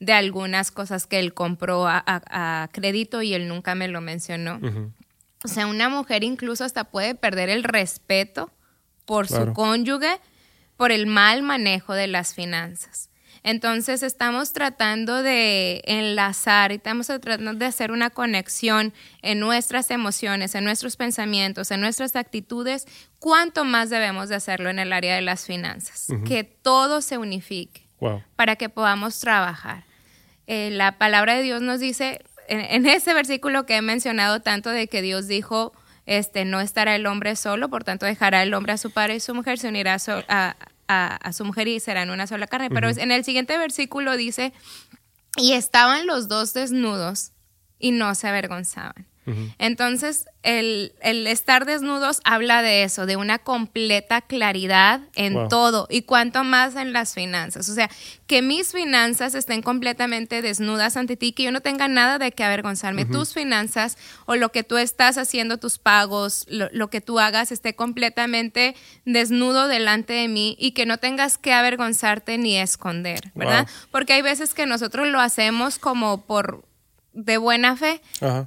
de 0.00 0.12
algunas 0.12 0.70
cosas 0.70 1.06
que 1.06 1.18
él 1.18 1.32
compró 1.34 1.86
a, 1.86 2.02
a- 2.06 2.62
a 2.62 2.68
crédito 2.68 3.22
y 3.22 3.34
él 3.34 3.48
nunca 3.48 3.74
me 3.74 3.88
lo 3.88 4.00
mencionó. 4.00 4.60
O 5.44 5.48
sea, 5.48 5.66
una 5.66 5.88
mujer 5.88 6.24
incluso 6.24 6.64
hasta 6.64 6.84
puede 6.84 7.14
perder 7.14 7.48
el 7.50 7.62
respeto 7.62 8.50
por 9.06 9.26
Claro. 9.26 9.46
su 9.46 9.52
cónyuge 9.54 10.20
por 10.76 10.92
el 10.92 11.06
mal 11.06 11.42
manejo 11.42 11.94
de 11.94 12.06
las 12.06 12.34
finanzas. 12.34 13.08
Entonces 13.42 14.02
estamos 14.02 14.52
tratando 14.52 15.22
de 15.22 15.80
enlazar 15.86 16.72
y 16.72 16.76
estamos 16.76 17.06
tratando 17.06 17.54
de 17.54 17.64
hacer 17.66 17.92
una 17.92 18.10
conexión 18.10 18.92
en 19.22 19.38
nuestras 19.38 19.90
emociones, 19.92 20.56
en 20.56 20.64
nuestros 20.64 20.96
pensamientos, 20.96 21.70
en 21.70 21.80
nuestras 21.80 22.16
actitudes, 22.16 22.86
cuánto 23.20 23.64
más 23.64 23.88
debemos 23.88 24.28
de 24.28 24.34
hacerlo 24.34 24.68
en 24.68 24.80
el 24.80 24.92
área 24.92 25.14
de 25.14 25.22
las 25.22 25.46
finanzas, 25.46 26.08
que 26.26 26.42
todo 26.44 27.00
se 27.00 27.18
unifique 27.18 27.86
Wow. 28.00 28.22
para 28.34 28.56
que 28.56 28.68
podamos 28.68 29.20
trabajar. 29.20 29.84
Eh, 30.48 30.70
la 30.72 30.98
palabra 30.98 31.34
de 31.36 31.42
Dios 31.42 31.62
nos 31.62 31.78
dice, 31.80 32.20
en, 32.48 32.60
en 32.60 32.86
ese 32.86 33.14
versículo 33.14 33.64
que 33.64 33.76
he 33.76 33.82
mencionado 33.82 34.40
tanto 34.42 34.70
de 34.70 34.88
que 34.88 35.02
Dios 35.02 35.28
dijo, 35.28 35.72
este, 36.06 36.44
no 36.44 36.60
estará 36.60 36.94
el 36.96 37.06
hombre 37.06 37.36
solo, 37.36 37.68
por 37.68 37.84
tanto 37.84 38.06
dejará 38.06 38.42
el 38.42 38.54
hombre 38.54 38.72
a 38.72 38.78
su 38.78 38.90
padre 38.92 39.16
y 39.16 39.20
su 39.20 39.34
mujer, 39.34 39.58
se 39.58 39.68
unirá 39.68 39.98
so- 39.98 40.22
a, 40.28 40.56
a- 40.88 41.16
a 41.16 41.32
su 41.32 41.44
mujer 41.44 41.68
y 41.68 41.80
serán 41.80 42.10
una 42.10 42.26
sola 42.26 42.46
carne. 42.46 42.70
Pero 42.70 42.88
en 43.02 43.10
el 43.10 43.24
siguiente 43.24 43.58
versículo 43.58 44.16
dice, 44.16 44.52
y 45.36 45.52
estaban 45.52 46.06
los 46.06 46.28
dos 46.28 46.54
desnudos 46.54 47.32
y 47.78 47.90
no 47.90 48.14
se 48.14 48.28
avergonzaban. 48.28 49.06
Entonces, 49.58 50.26
el, 50.42 50.92
el 51.00 51.26
estar 51.26 51.64
desnudos 51.64 52.20
habla 52.24 52.62
de 52.62 52.84
eso, 52.84 53.06
de 53.06 53.16
una 53.16 53.38
completa 53.38 54.20
claridad 54.20 55.00
en 55.16 55.34
Wow. 55.34 55.48
todo 55.48 55.86
y 55.90 56.02
cuanto 56.02 56.44
más 56.44 56.76
en 56.76 56.92
las 56.92 57.14
finanzas. 57.14 57.68
O 57.68 57.74
sea, 57.74 57.90
que 58.28 58.42
mis 58.42 58.72
finanzas 58.72 59.34
estén 59.34 59.62
completamente 59.62 60.42
desnudas 60.42 60.96
ante 60.96 61.16
ti, 61.16 61.32
que 61.32 61.42
yo 61.42 61.50
no 61.52 61.60
tenga 61.60 61.88
nada 61.88 62.18
de 62.18 62.30
qué 62.32 62.44
avergonzarme. 62.44 63.04
Tus 63.04 63.34
finanzas 63.34 63.98
o 64.26 64.36
lo 64.36 64.52
que 64.52 64.62
tú 64.62 64.76
estás 64.76 65.18
haciendo, 65.18 65.58
tus 65.58 65.78
pagos, 65.78 66.44
lo, 66.48 66.68
lo 66.72 66.88
que 66.90 67.00
tú 67.00 67.18
hagas 67.18 67.50
esté 67.50 67.74
completamente 67.74 68.76
desnudo 69.04 69.66
delante 69.68 70.12
de 70.12 70.28
mí 70.28 70.56
y 70.60 70.72
que 70.72 70.86
no 70.86 70.98
tengas 70.98 71.38
que 71.38 71.52
avergonzarte 71.52 72.38
ni 72.38 72.56
esconder, 72.56 73.32
¿verdad? 73.34 73.66
Wow. 73.66 73.88
Porque 73.90 74.12
hay 74.12 74.22
veces 74.22 74.54
que 74.54 74.66
nosotros 74.66 75.08
lo 75.08 75.20
hacemos 75.20 75.78
como 75.78 76.22
por 76.22 76.64
de 77.16 77.38
buena 77.38 77.76
fe. 77.76 78.00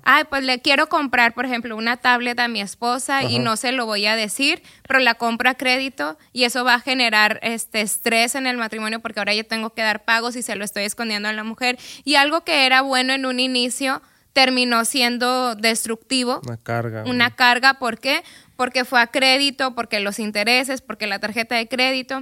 Ay, 0.03 0.23
pues 0.29 0.43
le 0.43 0.59
quiero 0.61 0.87
comprar, 0.87 1.33
por 1.33 1.45
ejemplo, 1.45 1.75
una 1.75 1.97
tablet 1.97 2.39
a 2.39 2.47
mi 2.47 2.61
esposa 2.61 3.23
y 3.23 3.39
no 3.39 3.57
se 3.57 3.71
lo 3.71 3.85
voy 3.87 4.05
a 4.05 4.15
decir, 4.15 4.61
pero 4.87 4.99
la 4.99 5.15
compro 5.15 5.49
a 5.49 5.55
crédito 5.55 6.17
y 6.31 6.43
eso 6.43 6.63
va 6.63 6.75
a 6.75 6.79
generar 6.79 7.39
este 7.41 7.81
estrés 7.81 8.35
en 8.35 8.45
el 8.45 8.57
matrimonio 8.57 8.99
porque 8.99 9.19
ahora 9.19 9.33
yo 9.33 9.43
tengo 9.43 9.71
que 9.71 9.81
dar 9.81 10.05
pagos 10.05 10.35
y 10.35 10.43
se 10.43 10.55
lo 10.55 10.63
estoy 10.63 10.83
escondiendo 10.83 11.27
a 11.27 11.33
la 11.33 11.43
mujer. 11.43 11.79
Y 12.05 12.15
algo 12.15 12.43
que 12.43 12.67
era 12.67 12.81
bueno 12.81 13.13
en 13.13 13.25
un 13.25 13.39
inicio 13.39 14.03
terminó 14.33 14.85
siendo 14.85 15.55
destructivo. 15.55 16.41
Una 16.45 16.57
carga. 16.57 17.03
Una 17.07 17.35
carga, 17.35 17.73
¿por 17.79 17.99
qué? 17.99 18.23
Porque 18.55 18.85
fue 18.85 19.01
a 19.01 19.07
crédito, 19.07 19.73
porque 19.73 19.99
los 19.99 20.19
intereses, 20.19 20.81
porque 20.81 21.07
la 21.07 21.17
tarjeta 21.17 21.55
de 21.55 21.67
crédito. 21.67 22.21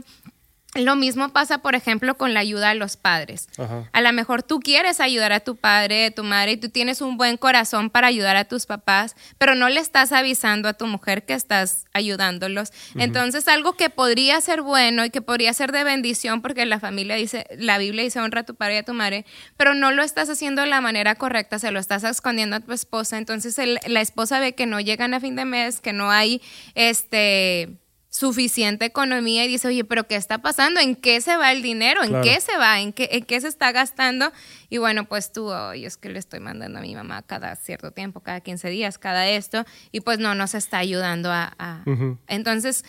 Lo 0.75 0.95
mismo 0.95 1.29
pasa, 1.29 1.59
por 1.59 1.75
ejemplo, 1.75 2.17
con 2.17 2.33
la 2.33 2.41
ayuda 2.41 2.71
a 2.71 2.73
los 2.75 2.97
padres. 2.97 3.47
A 3.93 4.01
lo 4.01 4.13
mejor 4.13 4.43
tú 4.43 4.59
quieres 4.59 4.99
ayudar 4.99 5.31
a 5.31 5.39
tu 5.39 5.55
padre, 5.55 6.07
a 6.07 6.11
tu 6.11 6.23
madre, 6.23 6.51
y 6.51 6.57
tú 6.57 6.69
tienes 6.69 7.01
un 7.01 7.17
buen 7.17 7.37
corazón 7.37 7.89
para 7.89 8.07
ayudar 8.07 8.35
a 8.35 8.45
tus 8.45 8.65
papás, 8.65 9.15
pero 9.37 9.55
no 9.55 9.69
le 9.69 9.79
estás 9.79 10.11
avisando 10.11 10.67
a 10.67 10.73
tu 10.73 10.85
mujer 10.85 11.25
que 11.25 11.33
estás 11.33 11.85
ayudándolos. 11.93 12.73
Entonces, 12.95 13.47
algo 13.47 13.73
que 13.73 13.89
podría 13.89 14.39
ser 14.41 14.61
bueno 14.61 15.05
y 15.05 15.09
que 15.09 15.21
podría 15.21 15.53
ser 15.53 15.71
de 15.71 15.83
bendición, 15.83 16.41
porque 16.41 16.65
la 16.65 16.79
familia 16.79 17.15
dice, 17.15 17.47
la 17.57 17.77
Biblia 17.77 18.03
dice 18.03 18.19
honra 18.19 18.41
a 18.41 18.45
tu 18.45 18.55
padre 18.55 18.75
y 18.75 18.77
a 18.79 18.83
tu 18.83 18.93
madre, 18.93 19.25
pero 19.55 19.73
no 19.73 19.91
lo 19.91 20.03
estás 20.03 20.29
haciendo 20.29 20.61
de 20.61 20.67
la 20.67 20.81
manera 20.81 21.15
correcta, 21.15 21.59
se 21.59 21.71
lo 21.71 21.79
estás 21.79 22.03
escondiendo 22.03 22.57
a 22.57 22.59
tu 22.59 22.73
esposa. 22.73 23.17
Entonces, 23.17 23.57
la 23.87 24.01
esposa 24.01 24.39
ve 24.39 24.53
que 24.53 24.65
no 24.65 24.79
llegan 24.81 25.13
a 25.13 25.21
fin 25.21 25.35
de 25.35 25.45
mes, 25.45 25.79
que 25.79 25.93
no 25.93 26.11
hay 26.11 26.41
este 26.75 27.79
suficiente 28.17 28.85
economía 28.85 29.45
y 29.45 29.47
dice, 29.47 29.67
oye, 29.67 29.83
pero 29.83 30.07
¿qué 30.07 30.15
está 30.15 30.39
pasando? 30.39 30.79
¿En 30.79 30.95
qué 30.95 31.21
se 31.21 31.37
va 31.37 31.51
el 31.51 31.61
dinero? 31.61 32.03
¿En 32.03 32.21
qué 32.21 32.41
se 32.41 32.57
va? 32.57 32.79
¿En 32.79 32.91
qué, 32.91 33.09
¿En 33.11 33.23
qué 33.23 33.39
se 33.39 33.47
está 33.47 33.71
gastando? 33.71 34.31
Y 34.69 34.79
bueno, 34.79 35.05
pues 35.05 35.31
tú, 35.31 35.51
oye, 35.51 35.85
es 35.85 35.97
que 35.97 36.09
le 36.09 36.17
estoy 36.17 36.39
mandando 36.39 36.79
a 36.79 36.81
mi 36.81 36.95
mamá 36.95 37.21
cada 37.21 37.55
cierto 37.55 37.91
tiempo, 37.91 38.21
cada 38.21 38.41
15 38.41 38.69
días, 38.69 38.97
cada 38.97 39.27
esto, 39.27 39.65
y 39.91 40.01
pues 40.01 40.17
no 40.17 40.33
nos 40.33 40.55
está 40.55 40.79
ayudando 40.79 41.31
a... 41.31 41.83
Entonces, 42.27 42.85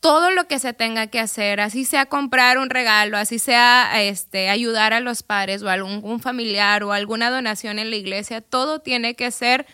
todo 0.00 0.32
lo 0.32 0.48
que 0.48 0.58
se 0.58 0.72
tenga 0.72 1.06
que 1.06 1.20
hacer, 1.20 1.60
así 1.60 1.84
sea 1.84 2.06
comprar 2.06 2.58
un 2.58 2.68
regalo, 2.68 3.16
así 3.16 3.38
sea 3.38 4.02
este, 4.02 4.48
ayudar 4.50 4.92
a 4.92 4.98
los 4.98 5.22
padres 5.22 5.62
o 5.62 5.68
a 5.68 5.74
algún 5.74 6.18
familiar 6.18 6.82
o 6.82 6.92
alguna 6.92 7.30
donación 7.30 7.78
en 7.78 7.90
la 7.90 7.96
iglesia, 7.96 8.40
todo 8.40 8.80
tiene 8.80 9.14
que 9.14 9.30
ser 9.30 9.64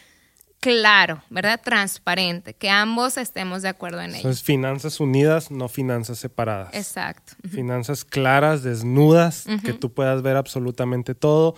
claro, 0.60 1.22
¿verdad? 1.30 1.60
Transparente, 1.62 2.54
que 2.54 2.70
ambos 2.70 3.16
estemos 3.16 3.62
de 3.62 3.68
acuerdo 3.68 4.00
en 4.00 4.10
ello. 4.10 4.16
Entonces, 4.18 4.42
finanzas 4.42 5.00
unidas, 5.00 5.50
no 5.50 5.68
finanzas 5.68 6.18
separadas. 6.18 6.74
Exacto. 6.74 7.34
Finanzas 7.48 8.04
claras, 8.04 8.62
desnudas, 8.62 9.46
que 9.64 9.72
tú 9.72 9.92
puedas 9.92 10.22
ver 10.22 10.36
absolutamente 10.36 11.14
todo 11.14 11.54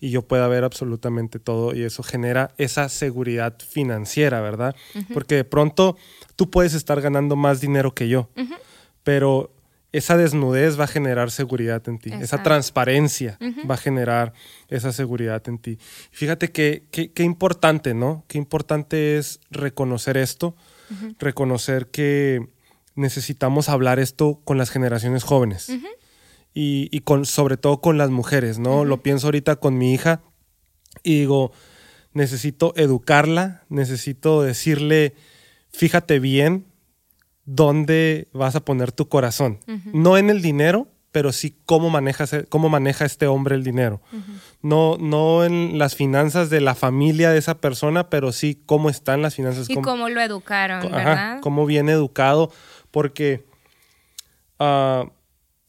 y 0.00 0.10
yo 0.10 0.22
pueda 0.22 0.46
ver 0.48 0.64
absolutamente 0.64 1.38
todo 1.38 1.74
y 1.74 1.82
eso 1.82 2.02
genera 2.02 2.52
esa 2.56 2.88
seguridad 2.88 3.56
financiera, 3.58 4.40
¿verdad? 4.40 4.76
Porque 5.12 5.34
de 5.34 5.44
pronto 5.44 5.96
tú 6.36 6.50
puedes 6.50 6.74
estar 6.74 7.00
ganando 7.00 7.36
más 7.36 7.60
dinero 7.60 7.94
que 7.94 8.08
yo, 8.08 8.28
pero 9.02 9.52
esa 9.92 10.16
desnudez 10.16 10.78
va 10.78 10.84
a 10.84 10.88
generar 10.88 11.30
seguridad 11.30 11.86
en 11.88 11.98
ti, 11.98 12.10
esa 12.20 12.42
transparencia 12.42 13.38
va 13.68 13.74
a 13.74 13.78
generar 13.78 14.34
esa 14.68 14.92
seguridad 14.92 15.42
en 15.48 15.58
ti. 15.58 15.78
Fíjate 16.10 16.50
que 16.52 16.84
qué 16.90 17.22
importante, 17.22 17.94
¿no? 17.94 18.24
Qué 18.28 18.38
importante 18.38 19.16
es 19.16 19.40
reconocer 19.50 20.16
esto, 20.16 20.54
reconocer 21.18 21.86
que 21.86 22.48
necesitamos 22.94 23.68
hablar 23.68 23.98
esto 23.98 24.40
con 24.44 24.58
las 24.58 24.70
generaciones 24.70 25.22
jóvenes 25.22 25.70
y, 26.52 26.88
y, 26.90 27.00
con, 27.00 27.24
sobre 27.24 27.56
todo 27.56 27.80
con 27.80 27.96
las 27.96 28.10
mujeres, 28.10 28.58
¿no? 28.58 28.84
Lo 28.84 29.02
pienso 29.02 29.28
ahorita 29.28 29.56
con 29.56 29.78
mi 29.78 29.94
hija 29.94 30.20
y 31.02 31.20
digo, 31.20 31.52
necesito 32.12 32.74
educarla, 32.76 33.64
necesito 33.68 34.42
decirle, 34.42 35.14
fíjate 35.70 36.18
bien, 36.18 36.66
dónde 37.48 38.28
vas 38.34 38.56
a 38.56 38.64
poner 38.64 38.92
tu 38.92 39.08
corazón. 39.08 39.58
No 39.92 40.18
en 40.18 40.28
el 40.28 40.42
dinero, 40.42 40.88
pero 41.12 41.32
sí 41.32 41.56
cómo, 41.64 41.88
manejas, 41.88 42.36
cómo 42.50 42.68
maneja 42.68 43.06
este 43.06 43.26
hombre 43.26 43.54
el 43.54 43.64
dinero. 43.64 44.02
no, 44.60 44.98
no 44.98 45.44
en 45.44 45.78
las 45.78 45.96
finanzas 45.96 46.50
de 46.50 46.60
la 46.60 46.74
familia 46.74 47.30
de 47.30 47.38
esa 47.38 47.58
persona, 47.58 48.10
pero 48.10 48.32
sí 48.32 48.62
cómo 48.66 48.90
están 48.90 49.22
las 49.22 49.34
finanzas. 49.34 49.70
Y 49.70 49.76
cómo, 49.76 50.10
lo 50.10 50.20
educaron, 50.20 50.82
¿verdad? 50.82 51.40
cómo 51.40 51.64
viene 51.64 51.92
educado, 51.92 52.52
porque 52.90 53.46
ah, 54.58 55.06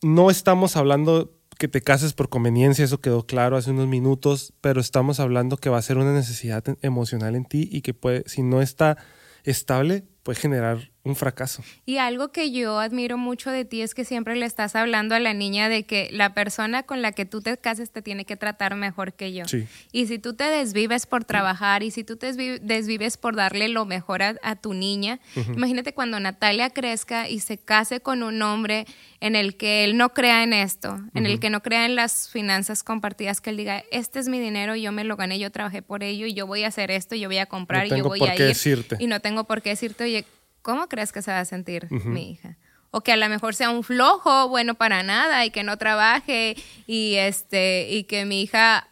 no 0.01 0.29
estamos 0.29 0.75
hablando 0.75 1.31
que 1.57 1.69
te 1.69 1.81
cases 1.81 2.11
por 2.11 2.27
conveniencia, 2.27 2.83
eso 2.83 2.99
quedó 2.99 3.25
claro 3.25 3.55
hace 3.55 3.71
unos 3.71 3.87
minutos, 3.87 4.53
pero 4.59 4.81
estamos 4.81 5.21
hablando 5.21 5.55
que 5.55 5.69
va 5.69 5.77
a 5.77 5.81
ser 5.81 5.97
una 5.97 6.13
necesidad 6.13 6.63
emocional 6.81 7.37
en 7.37 7.45
ti 7.45 7.69
y 7.71 7.81
que 7.81 7.93
puede, 7.93 8.23
si 8.27 8.43
no 8.43 8.61
está 8.61 8.97
estable, 9.43 10.05
puede 10.23 10.39
generar 10.39 10.89
un 11.03 11.15
fracaso. 11.15 11.63
Y 11.85 11.97
algo 11.97 12.31
que 12.31 12.51
yo 12.51 12.79
admiro 12.79 13.17
mucho 13.17 13.51
de 13.51 13.65
ti 13.65 13.81
es 13.81 13.95
que 13.95 14.03
siempre 14.03 14.35
le 14.35 14.45
estás 14.45 14.75
hablando 14.75 15.15
a 15.15 15.19
la 15.19 15.33
niña 15.33 15.69
de 15.69 15.83
que 15.83 16.09
la 16.11 16.33
persona 16.33 16.83
con 16.83 17.01
la 17.01 17.13
que 17.13 17.25
tú 17.25 17.41
te 17.41 17.57
cases 17.57 17.91
te 17.91 18.01
tiene 18.01 18.25
que 18.25 18.35
tratar 18.35 18.75
mejor 18.75 19.13
que 19.13 19.33
yo. 19.33 19.45
Y 19.91 20.07
si 20.07 20.19
tú 20.19 20.33
te 20.33 20.43
desvives 20.43 21.05
por 21.05 21.23
trabajar 21.23 21.83
y 21.83 21.91
si 21.91 22.03
tú 22.03 22.17
te 22.17 22.33
desvives 22.33 23.17
por 23.17 23.35
darle 23.35 23.69
lo 23.69 23.85
mejor 23.85 24.21
a, 24.21 24.55
tu 24.55 24.73
niña, 24.73 25.19
imagínate 25.55 25.93
cuando 25.93 26.19
Natalia 26.19 26.69
crezca 26.69 27.29
y 27.29 27.39
se 27.39 27.57
case 27.57 28.01
con 28.01 28.23
un 28.23 28.41
hombre 28.41 28.85
en 29.21 29.35
el 29.35 29.55
que 29.55 29.83
él 29.83 29.97
no 29.97 30.13
crea 30.13 30.43
en 30.43 30.53
esto, 30.53 30.99
en 31.13 31.25
el 31.25 31.39
que 31.39 31.49
no 31.49 31.61
crea 31.61 31.85
en 31.85 31.95
las 31.95 32.29
finanzas 32.29 32.83
compartidas, 32.83 33.41
que 33.41 33.49
él 33.49 33.57
diga, 33.57 33.83
este 33.91 34.19
es 34.19 34.27
mi 34.27 34.39
dinero, 34.39 34.75
yo 34.75 34.91
me 34.91 35.03
lo 35.03 35.17
gané, 35.17 35.39
yo 35.39 35.51
trabajé 35.51 35.81
por 35.81 36.03
ello 36.03 36.25
y 36.25 36.33
yo 36.33 36.47
voy 36.47 36.63
a 36.63 36.67
hacer 36.67 36.91
esto, 36.91 37.15
yo 37.15 37.29
voy 37.29 37.37
a 37.37 37.45
comprar 37.45 37.87
y 37.87 37.89
yo 37.89 38.03
voy 38.03 38.21
a 38.21 38.35
ir. 38.35 38.41
Decirte. 38.41 38.97
Y 38.99 39.07
no 39.07 39.19
tengo 39.19 39.45
por 39.45 39.61
qué 39.61 39.69
decirte, 39.69 40.05
oye, 40.05 40.18
¿cómo 40.61 40.87
crees 40.87 41.11
que 41.11 41.21
se 41.21 41.31
va 41.31 41.39
a 41.39 41.45
sentir 41.45 41.87
mi 41.89 42.31
hija? 42.31 42.57
O 42.91 43.01
que 43.01 43.11
a 43.11 43.17
lo 43.17 43.29
mejor 43.29 43.53
sea 43.55 43.69
un 43.69 43.83
flojo, 43.83 44.49
bueno 44.49 44.73
para 44.75 45.03
nada, 45.03 45.45
y 45.45 45.51
que 45.51 45.63
no 45.63 45.77
trabaje, 45.77 46.55
y 46.87 47.15
este, 47.15 47.87
y 47.89 48.05
que 48.05 48.25
mi 48.25 48.41
hija 48.41 48.87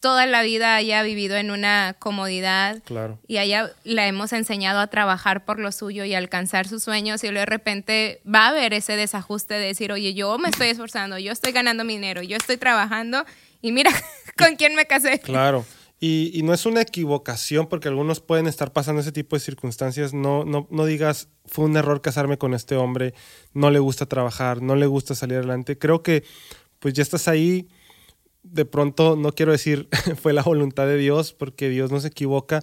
toda 0.00 0.24
la 0.26 0.42
vida 0.42 0.76
haya 0.76 1.02
vivido 1.02 1.36
en 1.36 1.50
una 1.50 1.94
comodidad 1.98 2.82
claro. 2.84 3.18
y 3.28 3.36
haya 3.36 3.70
la 3.84 4.06
hemos 4.06 4.32
enseñado 4.32 4.80
a 4.80 4.86
trabajar 4.86 5.44
por 5.44 5.58
lo 5.58 5.70
suyo 5.72 6.04
y 6.04 6.14
alcanzar 6.14 6.66
sus 6.66 6.82
sueños 6.82 7.22
y 7.22 7.30
de 7.30 7.46
repente 7.46 8.22
va 8.26 8.46
a 8.46 8.48
haber 8.48 8.72
ese 8.72 8.96
desajuste 8.96 9.54
de 9.54 9.66
decir, 9.66 9.92
oye, 9.92 10.14
yo 10.14 10.38
me 10.38 10.48
estoy 10.48 10.68
esforzando, 10.68 11.18
yo 11.18 11.32
estoy 11.32 11.52
ganando 11.52 11.84
mi 11.84 11.94
dinero, 11.94 12.22
yo 12.22 12.38
estoy 12.38 12.56
trabajando 12.56 13.24
y 13.60 13.72
mira 13.72 13.90
con 14.38 14.56
quién 14.56 14.74
me 14.74 14.86
casé. 14.86 15.20
Claro. 15.20 15.66
Y, 16.02 16.40
no 16.44 16.54
es 16.54 16.64
una 16.64 16.80
equivocación 16.80 17.66
porque 17.66 17.88
algunos 17.88 18.20
pueden 18.20 18.46
estar 18.46 18.72
pasando 18.72 19.02
ese 19.02 19.12
tipo 19.12 19.36
de 19.36 19.40
circunstancias. 19.40 20.14
No, 20.14 20.46
no, 20.46 20.66
no 20.70 20.86
digas, 20.86 21.28
fue 21.44 21.66
un 21.66 21.76
error 21.76 22.00
casarme 22.00 22.38
con 22.38 22.54
este 22.54 22.74
hombre, 22.74 23.12
no 23.52 23.70
le 23.70 23.80
gusta 23.80 24.06
trabajar, 24.06 24.62
no 24.62 24.76
le 24.76 24.86
gusta 24.86 25.14
salir 25.14 25.36
adelante. 25.36 25.76
Creo 25.76 26.02
que 26.02 26.24
pues 26.78 26.94
ya 26.94 27.02
estás 27.02 27.28
ahí. 27.28 27.68
De 28.42 28.64
pronto, 28.64 29.14
no 29.16 29.32
quiero 29.32 29.52
decir 29.52 29.88
fue 30.22 30.32
la 30.32 30.42
voluntad 30.42 30.86
de 30.86 30.96
Dios 30.96 31.34
porque 31.34 31.68
Dios 31.68 31.90
no 31.90 32.00
se 32.00 32.08
equivoca, 32.08 32.62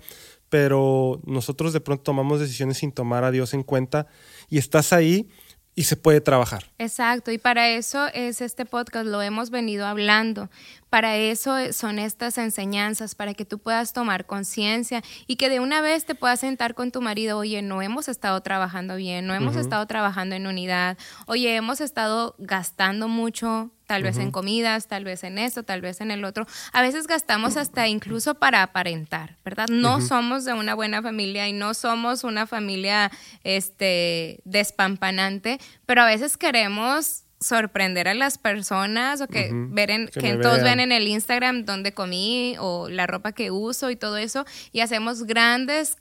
pero 0.50 1.21
nosotros 1.23 1.73
de 1.73 1.82
pronto 1.82 2.04
tomamos 2.04 2.39
decisiones 2.39 2.78
sin 2.78 2.91
tomar 2.91 3.23
a 3.23 3.30
Dios 3.30 3.54
en 3.54 3.62
cuenta 3.62 4.08
y 4.50 4.58
estás 4.58 4.93
ahí 4.93 5.30
y 5.78 5.84
se 5.84 5.96
puede 5.96 6.22
trabajar. 6.22 6.66
Exacto, 6.80 7.32
y 7.32 7.38
para 7.38 7.70
eso 7.70 8.08
es 8.08 8.42
este 8.42 8.66
podcast, 8.66 9.06
lo 9.06 9.22
hemos 9.22 9.52
venido 9.52 9.86
hablando. 9.86 10.50
Para 10.90 11.18
eso 11.18 11.56
son 11.72 12.00
estas 12.00 12.40
enseñanzas, 12.40 13.13
para 13.13 13.36
que 13.36 13.46
tú 13.46 13.60
puedas 13.60 13.94
tomar 13.94 14.26
conciencia 14.26 15.04
y 15.28 15.36
que 15.36 15.50
de 15.50 15.60
una 15.60 15.82
vez 15.82 16.06
te 16.06 16.16
puedas 16.16 16.40
sentar 16.40 16.74
con 16.74 16.92
tu 16.92 17.00
marido, 17.00 17.38
oye, 17.38 17.62
no 17.62 17.84
hemos 17.84 18.08
estado 18.08 18.42
trabajando 18.42 18.96
bien, 18.96 19.28
no 19.28 19.36
hemos 19.36 19.56
estado 19.56 19.86
trabajando 19.86 20.36
en 20.36 20.48
unidad, 20.48 20.98
oye, 21.28 21.56
hemos 21.56 21.80
estado 21.80 22.34
gastando 22.40 23.08
mucho, 23.08 23.70
tal 23.88 24.04
vez 24.04 24.17
en 24.17 24.32
comidas, 24.32 24.88
tal 24.88 25.06
vez 25.06 25.23
en 25.23 25.39
esto, 25.39 25.63
tal 25.63 25.82
vez 25.82 26.02
en 26.02 26.12
el 26.12 26.26
otro. 26.26 26.45
A 26.73 26.82
veces 26.82 27.08
gastamos 27.08 27.58
hasta 27.58 27.88
incluso 27.88 28.36
para 28.36 28.62
aparentar, 28.62 29.38
¿verdad? 29.43 29.67
No 29.69 30.02
somos 30.02 30.45
de 30.45 30.54
una 30.54 30.76
buena 30.76 31.02
familia 31.02 31.47
y 31.47 31.54
no 31.54 31.73
somos 31.73 32.23
una 32.23 32.45
familia 32.45 33.10
este 33.43 34.41
despampanante, 34.43 35.60
pero 35.86 36.02
a 36.02 36.06
veces 36.06 36.38
queremos 36.38 37.23
sorprender 37.39 38.08
a 38.08 38.13
las 38.13 38.38
personas 38.38 39.21
o 39.21 39.28
que, 39.28 39.52
ver 39.54 40.10
que, 40.10 40.34
todos 40.38 40.63
ven 40.63 40.80
en 40.80 40.91
el 40.91 41.08
Instagram 41.08 41.65
dónde 41.65 41.93
comí 41.93 42.56
o 42.60 42.89
la 42.89 43.08
ropa 43.08 43.32
que 43.32 43.52
uso 43.52 43.89
y 43.89 43.95
todo 43.95 44.17
eso 44.17 44.45
y 44.71 44.82
hacemos 44.82 45.23
grandes 45.23 45.97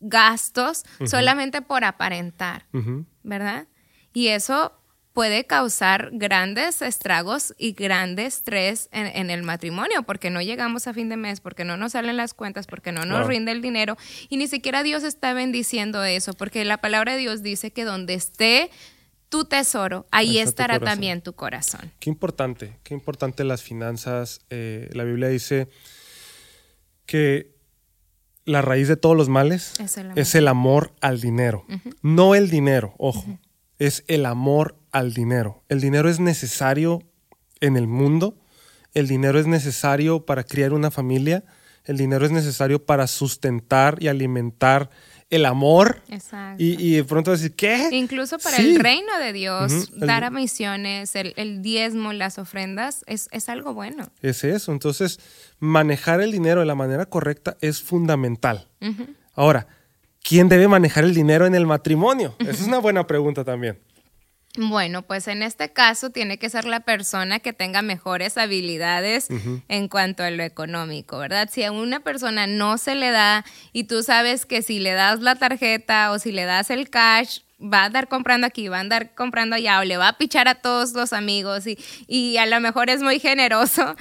gastos 0.00 0.84
solamente 1.06 1.62
por 1.62 1.84
aparentar, 1.84 2.66
¿verdad? 3.22 3.66
Y 4.12 4.28
eso 4.28 4.79
puede 5.12 5.44
causar 5.44 6.10
grandes 6.12 6.82
estragos 6.82 7.54
y 7.58 7.72
grandes 7.72 8.36
estrés 8.36 8.88
en, 8.92 9.30
el 9.30 9.42
matrimonio 9.42 10.02
porque 10.04 10.30
no 10.30 10.40
llegamos 10.40 10.86
a 10.86 10.94
fin 10.94 11.08
de 11.08 11.16
mes, 11.16 11.40
porque 11.40 11.64
no 11.64 11.76
nos 11.76 11.92
salen 11.92 12.16
las 12.16 12.34
cuentas, 12.34 12.66
porque 12.66 12.92
no 12.92 13.04
nos 13.04 13.26
rinde 13.26 13.52
el 13.52 13.60
dinero 13.60 13.96
y 14.28 14.36
ni 14.36 14.46
siquiera 14.46 14.82
Dios 14.82 15.02
está 15.02 15.32
bendiciendo 15.34 16.04
eso, 16.04 16.32
porque 16.34 16.64
la 16.64 16.78
palabra 16.78 17.12
de 17.12 17.18
Dios 17.18 17.42
dice 17.42 17.72
que 17.72 17.84
donde 17.84 18.14
esté 18.14 18.70
tu 19.28 19.44
tesoro, 19.44 20.06
ahí 20.10 20.38
estará 20.38 20.80
también 20.80 21.22
tu 21.22 21.34
corazón. 21.34 21.92
Qué 22.00 22.10
importante, 22.10 22.76
qué 22.82 22.94
importante 22.94 23.44
las 23.44 23.62
finanzas. 23.62 24.40
Eh, 24.50 24.90
la 24.92 25.04
Biblia 25.04 25.28
dice 25.28 25.68
que 27.06 27.54
la 28.44 28.60
raíz 28.60 28.88
de 28.88 28.96
todos 28.96 29.16
los 29.16 29.28
males 29.28 29.78
Es 29.78 29.96
el 29.96 30.06
amor. 30.06 30.18
es 30.18 30.34
el 30.34 30.48
amor 30.48 30.92
al 31.00 31.20
dinero. 31.20 31.64
No 32.02 32.34
el 32.34 32.50
dinero, 32.50 32.94
ojo, 32.98 33.38
es 33.78 34.04
el 34.08 34.26
amor 34.26 34.79
al 34.92 35.12
dinero. 35.14 35.62
El 35.68 35.80
dinero 35.80 36.08
es 36.08 36.20
necesario 36.20 37.02
en 37.60 37.76
el 37.76 37.86
mundo, 37.86 38.36
el 38.94 39.06
dinero 39.08 39.38
es 39.38 39.46
necesario 39.46 40.24
para 40.26 40.44
criar 40.44 40.72
una 40.72 40.90
familia, 40.90 41.44
el 41.84 41.96
dinero 41.96 42.24
es 42.26 42.32
necesario 42.32 42.84
para 42.84 43.06
sustentar 43.06 43.96
y 44.00 44.08
alimentar 44.08 44.90
el 45.30 45.46
amor. 45.46 46.02
Exacto. 46.08 46.62
Y, 46.62 46.76
y 46.82 46.96
de 46.96 47.04
pronto 47.04 47.30
decir, 47.30 47.54
¿qué? 47.54 47.88
Incluso 47.92 48.38
para 48.38 48.56
Sí. 48.56 48.74
el 48.74 48.80
reino 48.80 49.16
de 49.18 49.32
Dios, 49.32 49.90
dar 49.96 50.24
a 50.24 50.30
misiones, 50.30 51.14
el, 51.14 51.32
el 51.36 51.62
diezmo, 51.62 52.12
las 52.12 52.38
ofrendas, 52.38 53.04
es, 53.06 53.28
es 53.30 53.48
algo 53.48 53.72
bueno. 53.72 54.10
Es 54.22 54.42
eso. 54.44 54.72
Entonces, 54.72 55.20
manejar 55.60 56.20
el 56.20 56.32
dinero 56.32 56.60
de 56.60 56.66
la 56.66 56.74
manera 56.74 57.06
correcta 57.06 57.56
es 57.60 57.80
fundamental. 57.80 58.68
Ahora, 59.34 59.68
¿quién 60.22 60.48
debe 60.48 60.66
manejar 60.68 61.04
el 61.04 61.14
dinero 61.14 61.46
en 61.46 61.54
el 61.54 61.66
matrimonio? 61.66 62.34
Esa 62.40 62.50
es 62.50 62.62
una 62.62 62.78
buena 62.80 63.06
pregunta 63.06 63.44
también. 63.44 63.78
Bueno, 64.62 65.00
pues 65.00 65.26
en 65.26 65.42
este 65.42 65.72
caso 65.72 66.10
tiene 66.10 66.38
que 66.38 66.50
ser 66.50 66.66
la 66.66 66.80
persona 66.80 67.38
que 67.40 67.54
tenga 67.54 67.80
mejores 67.80 68.36
habilidades 68.36 69.28
en 69.68 69.88
cuanto 69.88 70.22
a 70.22 70.30
lo 70.30 70.42
económico, 70.42 71.16
¿verdad? 71.16 71.48
Si 71.50 71.64
a 71.64 71.72
una 71.72 72.00
persona 72.00 72.46
no 72.46 72.76
se 72.76 72.94
le 72.94 73.10
da 73.10 73.46
y 73.72 73.84
tú 73.84 74.02
sabes 74.02 74.44
que 74.44 74.60
si 74.60 74.78
le 74.78 74.92
das 74.92 75.20
la 75.20 75.36
tarjeta 75.36 76.10
o 76.10 76.18
si 76.18 76.30
le 76.30 76.44
das 76.44 76.68
el 76.68 76.90
cash, 76.90 77.38
va 77.62 77.82
a 77.82 77.84
andar 77.86 78.08
comprando 78.08 78.46
aquí, 78.46 78.68
va 78.68 78.78
a 78.78 78.80
andar 78.80 79.14
comprando 79.14 79.56
allá 79.56 79.80
o 79.80 79.84
le 79.84 79.96
va 79.96 80.08
a 80.08 80.18
pichar 80.18 80.48
a 80.48 80.54
todos 80.56 80.92
los 80.94 81.12
amigos 81.12 81.66
y, 81.66 81.78
y 82.06 82.36
a 82.38 82.46
lo 82.46 82.58
mejor 82.60 82.88
es 82.90 83.02
muy 83.02 83.18
generoso 83.20 83.94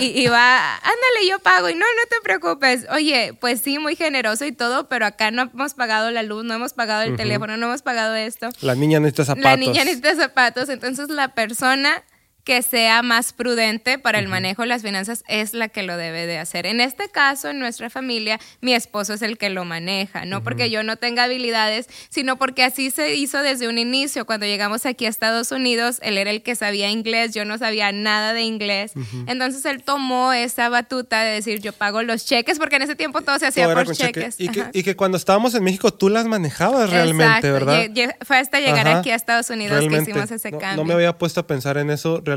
y, 0.00 0.04
y- 0.04 0.22
y 0.24 0.26
va, 0.28 0.76
ándale, 0.76 1.28
yo 1.28 1.38
pago 1.40 1.68
y 1.68 1.74
no, 1.74 1.80
no 1.80 2.08
te 2.08 2.16
preocupes. 2.22 2.86
Oye, 2.90 3.36
pues 3.40 3.60
sí, 3.60 3.78
muy 3.78 3.96
generoso 3.96 4.44
y 4.44 4.52
todo, 4.52 4.88
pero 4.88 5.06
acá 5.06 5.30
no 5.30 5.42
hemos 5.42 5.74
pagado 5.74 6.10
la 6.10 6.22
luz, 6.22 6.44
no 6.44 6.54
hemos 6.54 6.72
pagado 6.72 7.02
el 7.02 7.16
teléfono, 7.16 7.56
no 7.56 7.66
hemos 7.66 7.82
pagado 7.82 8.14
esto. 8.14 8.48
La 8.60 8.74
niña 8.74 8.98
necesita 9.00 9.24
zapatos. 9.26 9.44
La 9.50 9.56
niña 9.56 9.84
necesita 9.84 10.14
zapatos, 10.16 10.68
entonces 10.68 11.08
la 11.10 11.34
persona 11.34 12.02
que 12.46 12.62
sea 12.62 13.02
más 13.02 13.32
prudente 13.32 13.98
para 13.98 14.20
el 14.20 14.28
manejo 14.28 14.62
de 14.62 14.68
las 14.68 14.82
finanzas 14.82 15.24
es 15.26 15.52
la 15.52 15.66
que 15.68 15.82
lo 15.82 15.96
debe 15.96 16.26
de 16.26 16.38
hacer. 16.38 16.64
En 16.64 16.80
este 16.80 17.08
caso, 17.08 17.48
en 17.50 17.58
nuestra 17.58 17.90
familia, 17.90 18.38
mi 18.60 18.72
esposo 18.72 19.14
es 19.14 19.22
el 19.22 19.36
que 19.36 19.50
lo 19.50 19.64
maneja, 19.64 20.24
no 20.26 20.44
porque 20.44 20.70
yo 20.70 20.84
no 20.84 20.94
tenga 20.96 21.24
habilidades, 21.24 21.88
sino 22.08 22.36
porque 22.38 22.62
así 22.62 22.92
se 22.92 23.16
hizo 23.16 23.42
desde 23.42 23.66
un 23.66 23.78
inicio. 23.78 24.26
Cuando 24.26 24.46
llegamos 24.46 24.86
aquí 24.86 25.06
a 25.06 25.08
Estados 25.08 25.50
Unidos, 25.50 25.98
él 26.02 26.18
era 26.18 26.30
el 26.30 26.44
que 26.44 26.54
sabía 26.54 26.88
inglés, 26.88 27.34
yo 27.34 27.44
no 27.44 27.58
sabía 27.58 27.90
nada 27.90 28.32
de 28.32 28.42
inglés. 28.42 28.92
Entonces 29.26 29.64
él 29.64 29.82
tomó 29.82 30.32
esa 30.32 30.68
batuta 30.68 31.22
de 31.22 31.32
decir, 31.32 31.60
yo 31.60 31.72
pago 31.72 32.04
los 32.04 32.26
cheques, 32.26 32.60
porque 32.60 32.76
en 32.76 32.82
ese 32.82 32.94
tiempo 32.94 33.22
todo 33.22 33.40
se 33.40 33.46
hacía 33.48 33.64
Todo 33.64 33.74
por 33.74 33.86
cheque. 33.96 34.20
cheques. 34.20 34.36
Y 34.40 34.48
que, 34.50 34.60
Ajá. 34.60 34.70
y 34.72 34.84
que 34.84 34.94
cuando 34.94 35.16
estábamos 35.18 35.52
en 35.56 35.64
México 35.64 35.92
tú 35.92 36.10
las 36.10 36.26
manejabas 36.26 36.90
realmente, 36.90 37.24
Exacto. 37.48 37.52
¿verdad? 37.52 37.84
Lle- 37.86 38.14
Fue 38.24 38.38
hasta 38.38 38.60
llegar 38.60 38.86
Ajá. 38.86 38.98
aquí 39.00 39.10
a 39.10 39.16
Estados 39.16 39.50
Unidos 39.50 39.78
Realmente. 39.78 40.04
que 40.04 40.10
hicimos 40.12 40.30
ese 40.30 40.52
no, 40.52 40.58
cambio. 40.60 40.76
No 40.76 40.84
me 40.86 40.94
había 40.94 41.18
puesto 41.18 41.40
a 41.40 41.46
pensar 41.48 41.76
en 41.78 41.90
eso 41.90 42.18
realmente. 42.24 42.35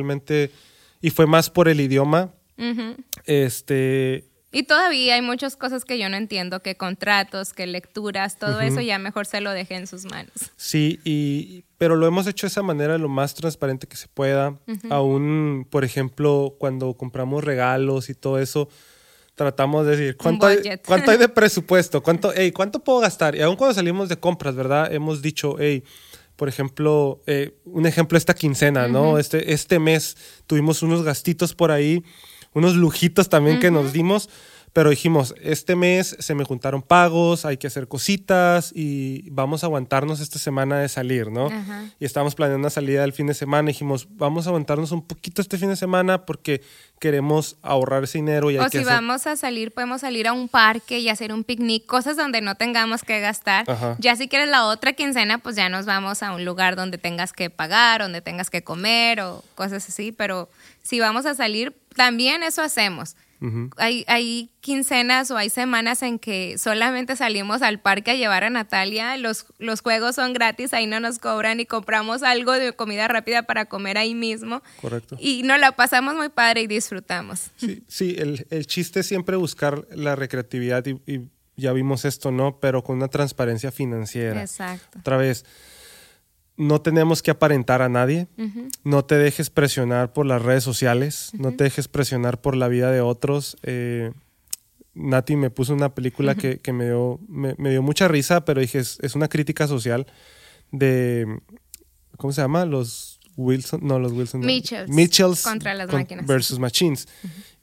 Y 1.02 1.10
fue 1.12 1.28
más 1.28 1.50
por 1.50 1.68
el 1.68 1.80
idioma. 1.82 2.32
Este. 3.26 4.26
Y 4.52 4.64
todavía 4.64 5.14
hay 5.14 5.22
muchas 5.22 5.56
cosas 5.56 5.86
que 5.86 6.00
yo 6.00 6.10
no 6.10 6.18
entiendo, 6.18 6.62
que 6.62 6.76
contratos, 6.76 7.54
que 7.54 7.68
lecturas, 7.68 8.40
todo 8.40 8.62
eso 8.62 8.82
ya 8.82 8.98
mejor 8.98 9.28
se 9.28 9.42
lo 9.42 9.52
dejé 9.52 9.76
en 9.76 9.86
sus 9.86 10.06
manos. 10.06 10.34
Sí, 10.56 11.00
y, 11.04 11.66
pero 11.78 11.96
lo 11.96 12.08
hemos 12.08 12.26
hecho 12.26 12.48
de 12.48 12.50
esa 12.50 12.64
manera 12.64 12.98
lo 12.98 13.10
más 13.10 13.36
transparente 13.36 13.86
que 13.86 13.96
se 13.96 14.08
pueda. 14.08 14.56
Aún, 14.90 15.68
por 15.70 15.86
ejemplo, 15.86 16.56
cuando 16.58 16.96
compramos 16.96 17.44
regalos 17.44 18.10
y 18.10 18.16
todo 18.16 18.40
eso, 18.40 18.70
tratamos 19.36 19.86
de 19.86 19.96
decir, 19.96 20.18
¿cuánto, 20.18 20.48
hay. 20.48 20.58
¿cuánto 20.84 21.12
hay 21.12 21.18
de 21.18 21.30
presupuesto? 21.30 22.02
¿Cuánto, 22.02 22.34
hey, 22.36 22.52
¿Cuánto 22.52 22.84
puedo 22.84 23.00
gastar? 23.00 23.36
Y 23.36 23.42
aún 23.42 23.56
cuando 23.56 23.76
salimos 23.76 24.10
de 24.10 24.18
compras, 24.18 24.56
¿verdad? 24.56 24.92
Hemos 24.92 25.22
dicho, 25.22 25.58
hey, 25.60 25.84
por 26.40 26.48
ejemplo, 26.48 27.20
eh, 27.28 27.58
un 27.66 27.86
ejemplo 27.86 28.18
esta 28.18 28.34
quincena, 28.34 28.88
¿no? 28.88 29.20
Este, 29.20 29.52
este 29.52 29.78
mes 29.78 30.16
tuvimos 30.48 30.82
unos 30.82 31.04
gastitos 31.04 31.54
por 31.54 31.70
ahí, 31.70 32.02
unos 32.54 32.76
lujitos 32.76 33.28
también 33.28 33.60
que 33.60 33.72
nos 33.72 33.92
dimos, 33.92 34.30
pero 34.74 34.90
dijimos, 34.90 35.34
este 35.42 35.76
mes 35.76 36.16
se 36.20 36.36
me 36.36 36.44
juntaron 36.44 36.82
pagos, 36.82 37.46
hay 37.46 37.58
que 37.58 37.68
hacer 37.68 37.88
cositas 37.88 38.72
y 38.76 39.30
vamos 39.30 39.64
a 39.64 39.68
aguantarnos 39.68 40.20
esta 40.20 40.40
semana 40.40 40.80
de 40.80 40.90
salir, 40.90 41.32
¿no? 41.32 41.48
Ajá. 41.48 41.86
Y 42.00 42.06
estábamos 42.06 42.36
planeando 42.36 42.60
una 42.60 42.70
salida 42.70 43.04
el 43.04 43.14
fin 43.14 43.28
de 43.28 43.34
semana 43.34 43.70
y 43.70 43.74
dijimos, 43.74 44.08
vamos 44.12 44.46
a 44.46 44.50
aguantarnos 44.50 44.92
un 44.92 45.06
poquito 45.06 45.42
este 45.42 45.58
fin 45.58 45.70
de 45.70 45.76
semana 45.76 46.26
porque 46.26 46.62
queremos 47.00 47.58
ahorrar 47.62 48.04
ese 48.04 48.20
dinero 48.20 48.52
y 48.52 48.58
hay 48.58 48.62
O 48.62 48.66
que 48.66 48.72
si 48.72 48.78
hacer... 48.80 48.94
vamos 48.94 49.26
a 49.26 49.36
salir, 49.36 49.72
podemos 49.74 50.02
salir 50.02 50.28
a 50.28 50.34
un 50.34 50.50
parque 50.50 51.00
y 51.00 51.10
hacer 51.10 51.34
un 51.34 51.44
picnic, 51.44 51.86
cosas 51.86 52.18
donde 52.18 52.42
no 52.42 52.56
tengamos 52.56 53.04
que 53.04 53.20
gastar. 53.20 53.70
Ajá. 53.70 53.96
Ya 54.00 54.16
si 54.16 54.28
quieres 54.28 54.50
la 54.50 54.66
otra 54.66 54.94
quincena, 54.94 55.40
pues 55.40 55.56
ya 55.56 55.70
nos 55.70 55.86
vamos 55.86 56.22
a 56.22 56.34
un 56.34 56.46
lugar 56.46 56.76
donde 56.76 56.98
tengas 56.98 57.34
que 57.34 57.50
pagar, 57.50 58.02
donde 58.02 58.22
tengas 58.22 58.50
que 58.50 58.64
comer 58.64 59.22
o 59.22 59.44
cosas 59.56 59.88
así. 59.88 60.12
Pero 60.12 60.50
si 60.84 61.00
vamos 61.00 61.26
a 61.26 61.36
salir, 61.36 61.76
también 61.96 62.44
eso 62.44 62.62
hacemos. 62.62 63.16
Hay, 63.78 64.04
hay 64.08 64.52
quincenas 64.60 65.32
o 65.32 65.38
hay 65.38 65.50
semanas 65.50 66.04
en 66.04 66.20
que 66.20 66.58
solamente 66.58 67.16
salimos 67.16 67.62
al 67.62 67.80
parque 67.80 68.12
a 68.12 68.16
llevar 68.16 68.44
a 68.44 68.50
Natalia, 68.50 69.16
los, 69.18 69.46
los 69.58 69.82
juegos 69.82 70.16
son 70.16 70.34
gratis, 70.34 70.74
ahí 70.74 70.88
no 70.88 71.00
nos 71.00 71.20
cobran 71.20 71.60
y 71.60 71.66
compramos 71.66 72.24
algo 72.24 72.52
de 72.54 72.74
comida 72.74 73.08
rápida 73.08 73.44
para 73.44 73.66
comer 73.66 73.98
ahí 73.98 74.16
mismo. 74.16 74.62
Correcto. 74.82 75.18
Y 75.20 75.44
nos 75.44 75.60
la 75.60 75.72
pasamos 75.72 76.16
muy 76.16 76.30
padre 76.30 76.62
y 76.62 76.68
disfrutamos. 76.68 77.52
Sí, 77.56 77.84
sí 77.88 78.16
el, 78.18 78.46
el 78.50 78.68
chiste 78.68 79.02
es 79.02 79.08
siempre 79.08 79.38
buscar 79.38 79.86
la 79.96 80.16
recreatividad 80.16 80.86
y, 80.86 81.02
y 81.06 81.30
ya 81.56 81.74
vimos 81.74 82.06
esto, 82.06 82.32
¿no? 82.32 82.60
Pero 82.60 82.84
con 82.84 82.98
una 82.98 83.08
transparencia 83.08 83.72
financiera. 83.72 84.42
Exacto. 84.42 85.00
Otra 85.00 85.18
vez, 85.18 85.46
no 86.60 86.82
tenemos 86.82 87.24
que 87.24 87.32
aparentar 87.32 87.82
a 87.82 87.88
nadie. 87.88 88.28
No 88.84 89.06
te 89.06 89.16
dejes 89.16 89.50
presionar 89.50 90.12
por 90.12 90.26
las 90.26 90.42
redes 90.42 90.62
sociales. 90.62 91.32
No 91.34 91.54
te 91.54 91.64
dejes 91.64 91.88
presionar 91.88 92.42
por 92.42 92.58
la 92.58 92.68
vida 92.68 92.92
de 92.92 93.00
otros. 93.00 93.56
Eh, 93.64 94.12
Nati 94.94 95.38
me 95.38 95.52
puso 95.52 95.74
una 95.74 95.96
película 95.96 96.36
que, 96.36 96.60
que 96.60 96.74
me, 96.74 96.88
dio, 96.88 97.22
me, 97.30 97.56
me 97.58 97.70
dio 97.70 97.82
mucha 97.82 98.10
risa, 98.10 98.44
pero 98.44 98.60
dije, 98.60 98.80
es, 98.80 99.00
es 99.02 99.16
una 99.16 99.30
crítica 99.30 99.68
social 99.68 100.06
de, 100.72 101.40
¿cómo 102.18 102.34
se 102.34 102.42
llama? 102.42 102.66
Los 102.66 103.09
Wilson, 103.40 103.80
no, 103.84 104.00
los 104.00 104.12
Wilson. 104.12 104.42
no. 104.42 104.48
Mitchells. 104.48 105.42
Contra 105.44 105.74
las 105.74 105.88
con- 105.88 106.00
máquinas. 106.02 106.26
Versus 106.28 106.60
Machines. 106.60 107.08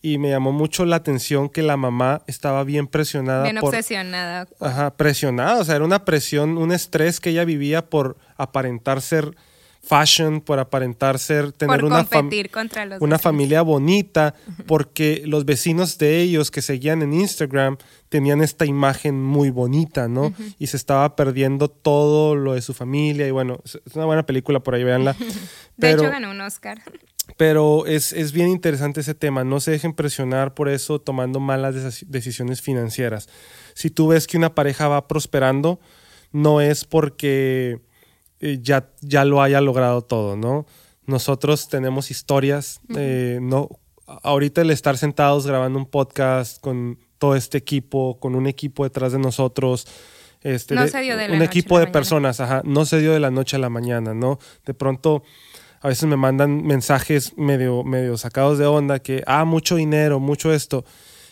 Y 0.02 0.18
me 0.18 0.30
llamó 0.30 0.52
mucho 0.52 0.84
la 0.84 0.96
atención 0.96 1.48
que 1.48 1.62
la 1.62 1.76
mamá 1.76 2.22
estaba 2.26 2.62
bien 2.64 2.86
presionada 2.86 3.42
Bien 3.44 3.56
por... 3.56 3.70
obsesionada. 3.74 4.46
Ajá, 4.60 4.96
presionada, 4.96 5.60
o 5.60 5.64
sea, 5.64 5.76
era 5.76 5.84
una 5.84 6.04
presión, 6.04 6.58
un 6.58 6.72
estrés 6.72 7.18
que 7.20 7.30
ella 7.30 7.44
vivía 7.44 7.86
por 7.90 8.16
aparentar 8.36 9.00
ser 9.02 9.34
fashion, 9.87 10.40
por 10.40 10.59
aparentar 10.59 11.18
ser, 11.20 11.53
tener 11.53 11.85
una, 11.85 12.05
fam- 12.05 12.09
competir 12.22 12.51
contra 12.51 12.85
los 12.87 13.01
una 13.01 13.18
familia 13.18 13.62
bonita, 13.62 14.35
porque 14.66 15.22
los 15.27 15.44
vecinos 15.44 15.96
de 15.99 16.20
ellos 16.20 16.51
que 16.51 16.61
seguían 16.61 17.03
en 17.03 17.12
Instagram 17.12 17.77
tenían 18.09 18.42
esta 18.42 18.64
imagen 18.66 19.22
muy 19.22 19.51
bonita, 19.51 20.09
¿no? 20.09 20.33
Y 20.59 20.66
se 20.66 20.77
estaba 20.77 21.14
perdiendo 21.14 21.68
todo 21.68 22.35
lo 22.35 22.55
de 22.55 22.62
su 22.62 22.75
familia, 22.75 23.29
y 23.29 23.31
bueno, 23.31 23.61
es 23.64 23.79
una 23.94 24.07
buena 24.07 24.27
película, 24.27 24.61
por 24.61 24.75
ahí 24.75 24.83
véanla. 24.85 25.12
De 25.18 25.27
Pero, 25.79 26.03
hecho, 26.03 26.11
ganó 26.11 26.31
un 26.31 26.40
Oscar. 26.40 26.81
pero 27.37 27.85
es, 27.87 28.12
es 28.12 28.33
bien 28.33 28.49
interesante 28.49 29.01
ese 29.01 29.14
tema. 29.14 29.44
No 29.44 29.61
se 29.61 29.70
dejen 29.70 29.92
presionar 29.92 30.55
por 30.55 30.68
eso 30.68 31.01
tomando 31.01 31.38
malas 31.38 31.75
deci- 31.77 32.07
decisiones 32.09 32.61
financieras. 32.62 33.29
Si 33.75 33.90
tú 33.90 34.09
ves 34.09 34.27
que 34.27 34.37
una 34.38 34.55
pareja 34.55 34.88
va 34.88 35.07
prosperando, 35.07 35.79
no 36.33 36.61
es 36.61 36.85
porque 36.85 37.81
eh, 38.40 38.59
ya, 38.62 38.88
ya 39.01 39.25
lo 39.25 39.42
haya 39.42 39.61
logrado 39.61 40.03
todo, 40.03 40.37
¿no? 40.37 40.66
Nosotros 41.07 41.68
tenemos 41.68 42.11
historias. 42.11 42.81
eh, 42.96 43.38
no, 43.40 43.68
ahorita 44.22 44.61
el 44.62 44.70
estar 44.70 44.99
sentados 44.99 45.46
grabando 45.46 45.79
un 45.79 45.87
podcast 45.87 46.61
con 46.61 46.99
todo 47.18 47.35
este 47.37 47.59
equipo, 47.59 48.18
con 48.20 48.35
un 48.35 48.46
equipo 48.46 48.85
detrás 48.85 49.12
de 49.12 49.18
nosotros. 49.18 49.87
Este, 50.42 50.75
No 50.75 50.83
de- 50.83 50.88
se 50.88 51.01
dio 51.01 51.16
de 51.16 51.29
la 51.29 51.33
un 51.35 51.38
noche 51.38 51.44
a 51.44 51.46
equipo 51.46 51.75
la 51.77 51.81
de 51.81 51.87
mañana. 51.87 51.92
personas, 51.92 52.40
ajá, 52.40 52.62
no 52.64 52.85
se 52.85 53.01
dio 53.01 53.12
de 53.12 53.20
la 53.20 53.31
noche 53.31 53.57
a 53.57 53.59
la 53.59 53.68
mañana, 53.70 54.14
¿no? 54.14 54.38
De 54.64 54.75
pronto 54.75 55.22
a 55.81 55.88
veces 55.88 56.05
me 56.09 56.16
mandan 56.16 56.62
mensajes 56.64 57.37
medio, 57.37 57.85
medio 57.85 58.16
sacados 58.16 58.59
de 58.59 58.66
onda 58.66 58.99
que, 58.99 59.22
ah, 59.27 59.44
mucho 59.44 59.77
dinero, 59.77 60.18
mucho 60.20 60.53
esto. 60.53 60.85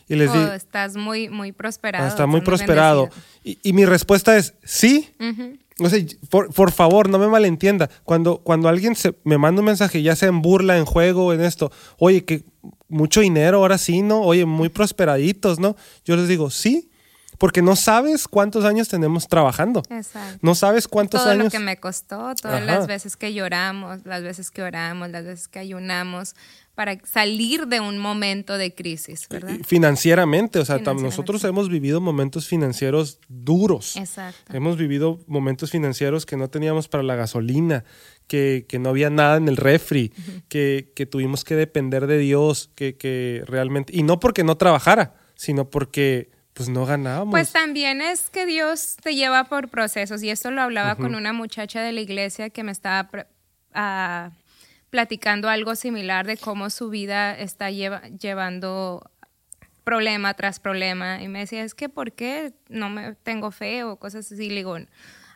Y 0.08 0.16
les 0.16 0.30
Oh, 0.30 0.34
digo, 0.34 0.52
estás 0.52 0.96
muy, 0.96 1.28
muy 1.28 1.52
prosperado. 1.52 2.06
está 2.08 2.26
muy 2.26 2.40
prosperado. 2.42 3.08
Y, 3.42 3.58
y 3.62 3.72
mi 3.72 3.84
respuesta 3.84 4.36
es, 4.36 4.54
sí. 4.64 5.10
bendecido. 5.18 5.64
O 5.80 5.88
sea, 5.88 5.98
por, 6.30 6.54
por 6.54 6.70
favor, 6.70 7.08
no 7.08 7.18
me 7.18 7.26
malentienda. 7.26 7.90
Cuando, 8.04 8.38
cuando 8.38 8.68
alguien 8.68 8.94
se, 8.94 9.16
me 9.24 9.38
manda 9.38 9.60
un 9.60 9.66
mensaje, 9.66 10.02
ya 10.02 10.14
sea 10.14 10.28
en 10.28 10.40
burla, 10.40 10.76
en 10.78 10.84
juego, 10.84 11.32
en 11.32 11.40
esto, 11.40 11.72
oye, 11.98 12.24
que 12.24 12.44
mucho 12.88 13.20
dinero, 13.22 13.58
ahora 13.58 13.76
sí, 13.78 14.02
¿no? 14.02 14.20
Oye, 14.20 14.44
muy 14.44 14.68
prosperaditos, 14.68 15.58
¿no? 15.58 15.74
Yo 16.04 16.14
les 16.16 16.28
digo, 16.28 16.48
sí. 16.50 16.90
porque 17.38 17.60
no 17.60 17.74
sabes 17.74 18.28
cuántos 18.28 18.64
años 18.64 18.88
tenemos 18.88 19.26
trabajando. 19.26 19.82
Exacto. 19.90 20.38
No 20.42 20.54
sabes 20.54 20.86
cuántos 20.86 21.22
Todo 21.22 21.32
años. 21.32 21.46
lo 21.46 21.50
que 21.50 21.58
me 21.58 21.76
costó, 21.78 22.32
todas 22.36 22.62
Ajá. 22.62 22.64
las 22.64 22.86
veces 22.86 23.16
que 23.16 23.34
lloramos, 23.34 24.04
las 24.06 24.22
veces 24.22 24.52
que 24.52 24.62
oramos, 24.62 25.10
las 25.10 25.24
veces 25.24 25.48
que 25.48 25.58
ayunamos 25.58 26.36
para 26.74 26.98
salir 27.04 27.68
de 27.68 27.80
un 27.80 27.98
momento 27.98 28.58
de 28.58 28.74
crisis, 28.74 29.28
¿verdad? 29.28 29.56
Financieramente, 29.64 30.58
o 30.58 30.64
sea, 30.64 30.76
Financieramente, 30.76 31.04
nosotros 31.04 31.44
hemos 31.44 31.68
vivido 31.68 32.00
momentos 32.00 32.48
financieros 32.48 33.20
duros. 33.28 33.96
Exacto. 33.96 34.52
Hemos 34.52 34.76
vivido 34.76 35.20
momentos 35.26 35.70
financieros 35.70 36.26
que 36.26 36.36
no 36.36 36.48
teníamos 36.48 36.88
para 36.88 37.04
la 37.04 37.14
gasolina, 37.14 37.84
que, 38.26 38.66
que 38.68 38.80
no 38.80 38.88
había 38.90 39.08
nada 39.08 39.36
en 39.36 39.48
el 39.48 39.56
refri, 39.56 40.12
que, 40.48 40.92
que 40.96 41.06
tuvimos 41.06 41.44
que 41.44 41.54
depender 41.54 42.08
de 42.08 42.18
Dios, 42.18 42.70
que, 42.74 42.96
que 42.96 43.44
realmente, 43.46 43.96
y 43.96 44.02
no 44.02 44.18
porque 44.18 44.42
no 44.42 44.56
trabajara, 44.56 45.14
sino 45.36 45.70
porque 45.70 46.30
pues 46.54 46.68
no 46.68 46.86
ganábamos. 46.86 47.32
Pues 47.32 47.52
también 47.52 48.00
es 48.00 48.30
que 48.30 48.46
Dios 48.46 48.96
te 49.02 49.14
lleva 49.14 49.44
por 49.44 49.68
procesos 49.68 50.22
y 50.22 50.30
esto 50.30 50.50
lo 50.50 50.62
hablaba 50.62 50.96
con 50.96 51.14
una 51.14 51.32
muchacha 51.32 51.82
de 51.82 51.92
la 51.92 52.00
iglesia 52.00 52.50
que 52.50 52.62
me 52.62 52.72
estaba 52.72 53.08
ah, 53.74 54.30
platicando 54.98 55.48
algo 55.48 55.74
similar 55.74 56.24
de 56.24 56.36
cómo 56.36 56.70
su 56.70 56.88
vida 56.88 57.36
está 57.36 57.68
lleva- 57.72 58.02
llevando 58.10 59.10
problema 59.82 60.34
tras 60.34 60.60
problema 60.60 61.20
y 61.20 61.26
me 61.26 61.40
decía, 61.40 61.64
es 61.64 61.74
que 61.74 61.88
¿por 61.88 62.12
qué 62.12 62.52
no 62.68 62.90
me 62.90 63.14
tengo 63.24 63.50
fe 63.50 63.82
o 63.82 63.96
cosas 63.96 64.30
así? 64.30 64.48
Le 64.50 64.54
digo, 64.54 64.76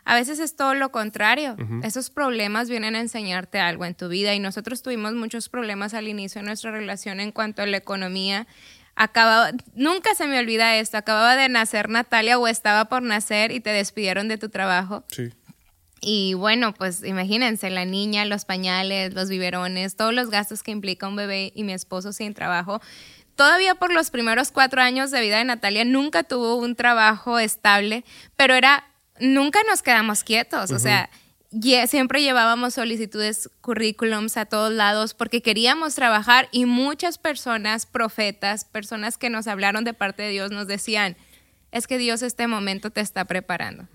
a 0.05 0.15
veces 0.15 0.39
es 0.39 0.55
todo 0.55 0.75
lo 0.75 0.93
contrario. 0.93 1.57
Esos 1.83 2.09
problemas 2.09 2.69
vienen 2.69 2.95
a 2.95 3.01
enseñarte 3.01 3.59
algo 3.59 3.83
en 3.83 3.95
tu 3.95 4.07
vida 4.07 4.33
y 4.33 4.39
nosotros 4.39 4.81
tuvimos 4.81 5.13
muchos 5.13 5.49
problemas 5.49 5.93
al 5.93 6.07
inicio 6.07 6.39
de 6.39 6.47
nuestra 6.47 6.71
relación 6.71 7.19
en 7.19 7.33
cuanto 7.33 7.61
a 7.61 7.65
la 7.65 7.75
economía. 7.75 8.47
Acababa, 8.95 9.51
nunca 9.75 10.15
se 10.15 10.25
me 10.25 10.39
olvida 10.39 10.77
esto, 10.77 10.95
acababa 10.97 11.35
de 11.35 11.49
nacer 11.49 11.89
Natalia 11.89 12.39
o 12.39 12.47
estaba 12.47 12.85
por 12.85 13.01
nacer 13.03 13.51
y 13.51 13.59
te 13.59 13.71
despidieron 13.71 14.29
de 14.29 14.37
tu 14.37 14.47
trabajo. 14.47 15.03
sí. 15.11 15.33
Y 16.01 16.33
bueno, 16.33 16.73
pues 16.73 17.03
imagínense, 17.03 17.69
la 17.69 17.85
niña, 17.85 18.25
los 18.25 18.45
pañales, 18.45 19.13
los 19.13 19.29
biberones, 19.29 19.95
todos 19.95 20.13
los 20.13 20.29
gastos 20.29 20.63
que 20.63 20.71
implica 20.71 21.07
un 21.07 21.15
bebé 21.15 21.51
y 21.55 21.63
mi 21.63 21.73
esposo 21.73 22.13
sin 22.13 22.33
trabajo. 22.33 22.81
Todavía 23.35 23.75
por 23.75 23.91
los 23.93 24.09
primeros 24.09 24.51
cuatro 24.51 24.81
años 24.81 25.11
de 25.11 25.21
vida 25.21 25.37
de 25.37 25.45
Natalia 25.45 25.85
nunca 25.85 26.23
tuvo 26.23 26.55
un 26.55 26.75
trabajo 26.75 27.39
estable, 27.39 28.03
pero 28.35 28.53
era, 28.53 28.85
nunca 29.19 29.59
nos 29.69 29.81
quedamos 29.81 30.23
quietos, 30.23 30.71
o 30.71 30.79
sea, 30.79 31.09
siempre 31.87 32.21
llevábamos 32.21 32.73
solicitudes, 32.73 33.49
currículums 33.61 34.35
a 34.37 34.45
todos 34.45 34.71
lados 34.71 35.13
porque 35.13 35.41
queríamos 35.41 35.95
trabajar 35.95 36.49
y 36.51 36.65
muchas 36.65 37.17
personas, 37.17 37.85
profetas, 37.85 38.65
personas 38.65 39.17
que 39.17 39.29
nos 39.29 39.47
hablaron 39.47 39.83
de 39.83 39.93
parte 39.93 40.23
de 40.23 40.29
Dios, 40.29 40.51
nos 40.51 40.67
decían, 40.67 41.15
es 41.71 41.85
que 41.85 41.97
Dios 41.99 42.21
este 42.23 42.47
momento 42.47 42.89
te 42.89 42.99
está 43.01 43.25
preparando. 43.25 43.85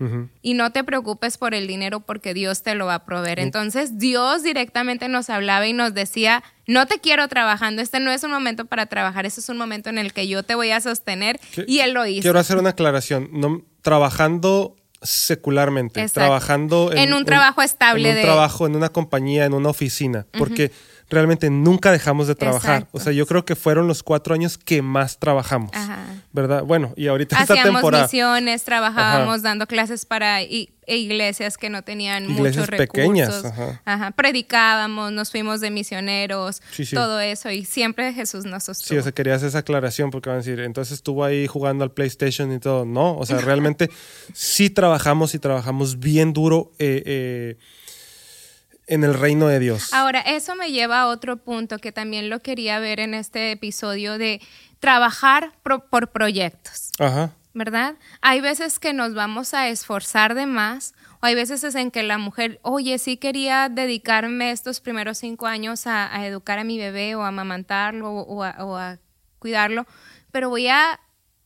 Y 0.41 0.53
no 0.53 0.71
te 0.71 0.83
preocupes 0.83 1.37
por 1.37 1.53
el 1.53 1.67
dinero 1.67 1.99
porque 1.99 2.33
Dios 2.33 2.63
te 2.63 2.73
lo 2.75 2.85
va 2.85 2.95
a 2.95 3.05
proveer. 3.05 3.39
Entonces 3.39 3.97
Dios 3.99 4.43
directamente 4.43 5.09
nos 5.09 5.29
hablaba 5.29 5.67
y 5.67 5.73
nos 5.73 5.93
decía, 5.93 6.41
no 6.67 6.85
te 6.87 6.99
quiero 6.99 7.27
trabajando, 7.27 7.81
este 7.81 7.99
no 7.99 8.11
es 8.11 8.23
un 8.23 8.31
momento 8.31 8.65
para 8.65 8.85
trabajar, 8.85 9.25
este 9.25 9.41
es 9.41 9.49
un 9.49 9.57
momento 9.57 9.89
en 9.89 9.97
el 9.97 10.13
que 10.13 10.27
yo 10.27 10.43
te 10.43 10.55
voy 10.55 10.71
a 10.71 10.79
sostener. 10.79 11.39
Y 11.67 11.79
Él 11.79 11.93
lo 11.93 12.05
hizo. 12.05 12.21
Quiero 12.21 12.39
hacer 12.39 12.57
una 12.57 12.69
aclaración. 12.69 13.29
No, 13.33 13.61
trabajando 13.81 14.75
secularmente, 15.01 16.01
Exacto. 16.01 16.19
trabajando 16.21 16.91
En 16.93 17.13
un 17.13 17.25
trabajo 17.25 17.61
estable 17.61 18.09
en 18.09 18.15
un 18.15 18.21
de- 18.21 18.21
trabajo, 18.23 18.65
en 18.65 18.75
una 18.75 18.89
compañía, 18.89 19.45
en 19.45 19.53
una 19.53 19.69
oficina, 19.69 20.25
porque 20.37 20.71
realmente 21.09 21.49
nunca 21.49 21.91
dejamos 21.91 22.27
de 22.27 22.35
trabajar. 22.35 22.75
Exacto. 22.81 22.97
O 22.97 22.99
sea, 22.99 23.13
yo 23.13 23.25
creo 23.27 23.45
que 23.45 23.55
fueron 23.55 23.87
los 23.87 24.01
cuatro 24.03 24.33
años 24.33 24.57
que 24.57 24.81
más 24.81 25.19
trabajamos, 25.19 25.71
Ajá. 25.73 26.05
¿verdad? 26.31 26.63
Bueno, 26.63 26.93
y 26.95 27.07
ahorita 27.07 27.39
esta 27.41 27.53
Hacíamos 27.53 27.73
temporada. 27.81 28.03
misiones, 28.05 28.63
trabajábamos 28.63 29.41
dando 29.41 29.67
clases 29.67 30.05
para 30.05 30.41
e 30.87 30.97
iglesias 30.97 31.57
que 31.57 31.69
no 31.69 31.83
tenían 31.83 32.23
Iglesias 32.25 32.57
muchos 32.57 32.67
recursos. 32.67 32.87
pequeñas, 32.93 33.45
ajá. 33.45 33.81
Ajá. 33.85 34.11
Predicábamos, 34.11 35.11
nos 35.11 35.31
fuimos 35.31 35.59
de 35.61 35.71
misioneros, 35.71 36.61
Sí, 36.71 36.85
sí. 36.85 36.95
todo 36.95 37.19
eso. 37.19 37.49
Y 37.49 37.65
siempre 37.65 38.13
Jesús 38.13 38.45
nos 38.45 38.65
sostuvo. 38.65 38.89
Sí, 38.89 38.97
o 38.97 39.01
sea, 39.01 39.11
quería 39.11 39.35
hacer 39.35 39.49
esa 39.49 39.59
aclaración 39.59 40.11
porque 40.11 40.29
van 40.29 40.35
a 40.37 40.41
decir, 40.41 40.59
entonces 40.59 40.93
estuvo 40.95 41.23
ahí 41.23 41.47
jugando 41.47 41.83
al 41.83 41.91
PlayStation 41.91 42.51
y 42.51 42.59
todo. 42.59 42.85
No, 42.85 43.17
o 43.17 43.25
sea, 43.25 43.37
realmente 43.41 43.89
sí 44.33 44.69
trabajamos 44.69 45.33
y 45.33 45.39
trabajamos 45.39 45.99
bien 45.99 46.33
duro 46.33 46.71
eh, 46.77 47.01
eh, 47.05 47.57
en 48.87 49.03
el 49.03 49.13
reino 49.13 49.47
de 49.47 49.59
Dios. 49.59 49.93
Ahora, 49.93 50.21
eso 50.21 50.55
me 50.55 50.71
lleva 50.71 51.01
a 51.01 51.07
otro 51.07 51.37
punto 51.37 51.79
que 51.79 51.91
también 51.91 52.29
lo 52.29 52.41
quería 52.41 52.79
ver 52.79 52.99
en 52.99 53.13
este 53.13 53.51
episodio 53.51 54.17
de 54.17 54.41
trabajar 54.79 55.53
pro- 55.63 55.87
por 55.89 56.11
proyectos. 56.11 56.91
Ajá. 56.99 57.31
¿verdad? 57.57 57.95
Hay 58.21 58.41
veces 58.41 58.79
que 58.79 58.91
nos 58.91 59.13
vamos 59.13 59.53
a 59.53 59.69
esforzar 59.69 60.35
de 60.35 60.45
más, 60.45 60.93
o 61.21 61.25
hay 61.25 61.35
veces 61.35 61.63
en 61.75 61.89
que 61.89 62.03
la 62.03 62.17
mujer, 62.17 62.59
oye, 62.63 62.97
sí 62.99 63.15
quería 63.15 63.69
dedicarme 63.69 64.51
estos 64.51 64.81
primeros 64.81 65.19
cinco 65.19 65.47
años 65.47 65.87
a, 65.87 66.13
a 66.13 66.27
educar 66.27 66.59
a 66.59 66.65
mi 66.65 66.77
bebé 66.77 67.15
o 67.15 67.23
a 67.23 67.29
amamantarlo 67.29 68.11
o, 68.11 68.23
o 68.23 68.43
a, 68.43 68.57
o 68.65 68.75
a 68.75 68.97
cuidarlo, 69.39 69.87
pero 70.33 70.49
voy 70.49 70.67
a 70.67 70.99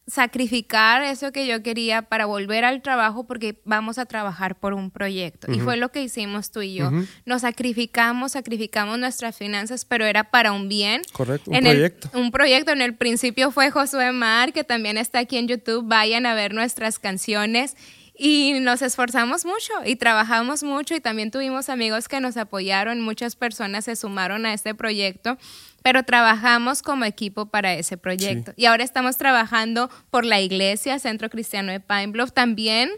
sacrificar 0.09 1.03
eso 1.03 1.31
que 1.31 1.47
yo 1.47 1.61
quería 1.63 2.01
para 2.03 2.25
volver 2.25 2.65
al 2.65 2.81
trabajo 2.81 3.25
porque 3.25 3.59
vamos 3.65 3.97
a 3.97 4.05
trabajar 4.05 4.59
por 4.59 4.73
un 4.73 4.91
proyecto. 4.91 5.51
Y 5.51 5.59
fue 5.59 5.77
lo 5.77 5.89
que 5.89 6.01
hicimos 6.03 6.51
tú 6.51 6.61
y 6.61 6.75
yo. 6.75 6.91
Nos 7.25 7.41
sacrificamos, 7.41 8.33
sacrificamos 8.33 8.99
nuestras 8.99 9.37
finanzas, 9.37 9.85
pero 9.85 10.05
era 10.05 10.25
para 10.31 10.51
un 10.51 10.67
bien. 10.69 11.01
Correcto, 11.13 11.51
un 11.51 11.57
En 11.57 11.65
el- 11.67 11.73
proyecto. 11.73 12.09
un 12.13 12.31
proyecto. 12.31 12.71
En 12.71 12.81
el 12.81 12.95
principio 12.95 13.51
fue 13.51 13.71
Josué 13.71 14.11
Mar, 14.11 14.53
que 14.53 14.63
también 14.63 14.97
está 14.97 15.19
aquí 15.19 15.37
en 15.37 15.47
YouTube. 15.47 15.85
Vayan 15.87 16.25
a 16.25 16.33
ver 16.33 16.53
nuestras 16.53 16.99
canciones. 16.99 17.75
Y 18.21 18.55
nos 18.59 18.81
esforzamos 18.81 19.45
mucho 19.45 19.71
y 19.85 19.95
trabajamos 19.95 20.61
mucho 20.61 20.93
y 20.93 20.99
también 20.99 21.31
tuvimos 21.31 21.69
amigos 21.69 22.09
que 22.09 22.19
nos 22.19 22.35
apoyaron, 22.35 22.99
muchas 22.99 23.37
personas 23.37 23.85
se 23.85 23.95
sumaron 23.95 24.45
a 24.45 24.53
este 24.53 24.75
proyecto, 24.75 25.37
pero 25.81 26.03
trabajamos 26.03 26.81
como 26.81 27.05
equipo 27.05 27.47
para 27.47 27.73
ese 27.73 27.97
proyecto. 27.97 28.53
Y 28.55 28.65
ahora 28.65 28.83
estamos 28.83 29.17
trabajando 29.17 29.89
por 30.11 30.25
la 30.25 30.39
iglesia, 30.39 30.99
Centro 30.99 31.29
Cristiano 31.29 31.71
de 31.71 31.79
Pine 31.79 32.07
Bluff. 32.07 32.31
También 32.31 32.89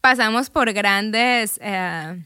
pasamos 0.00 0.50
por 0.50 0.72
grandes 0.72 1.58
eh, 1.62 2.22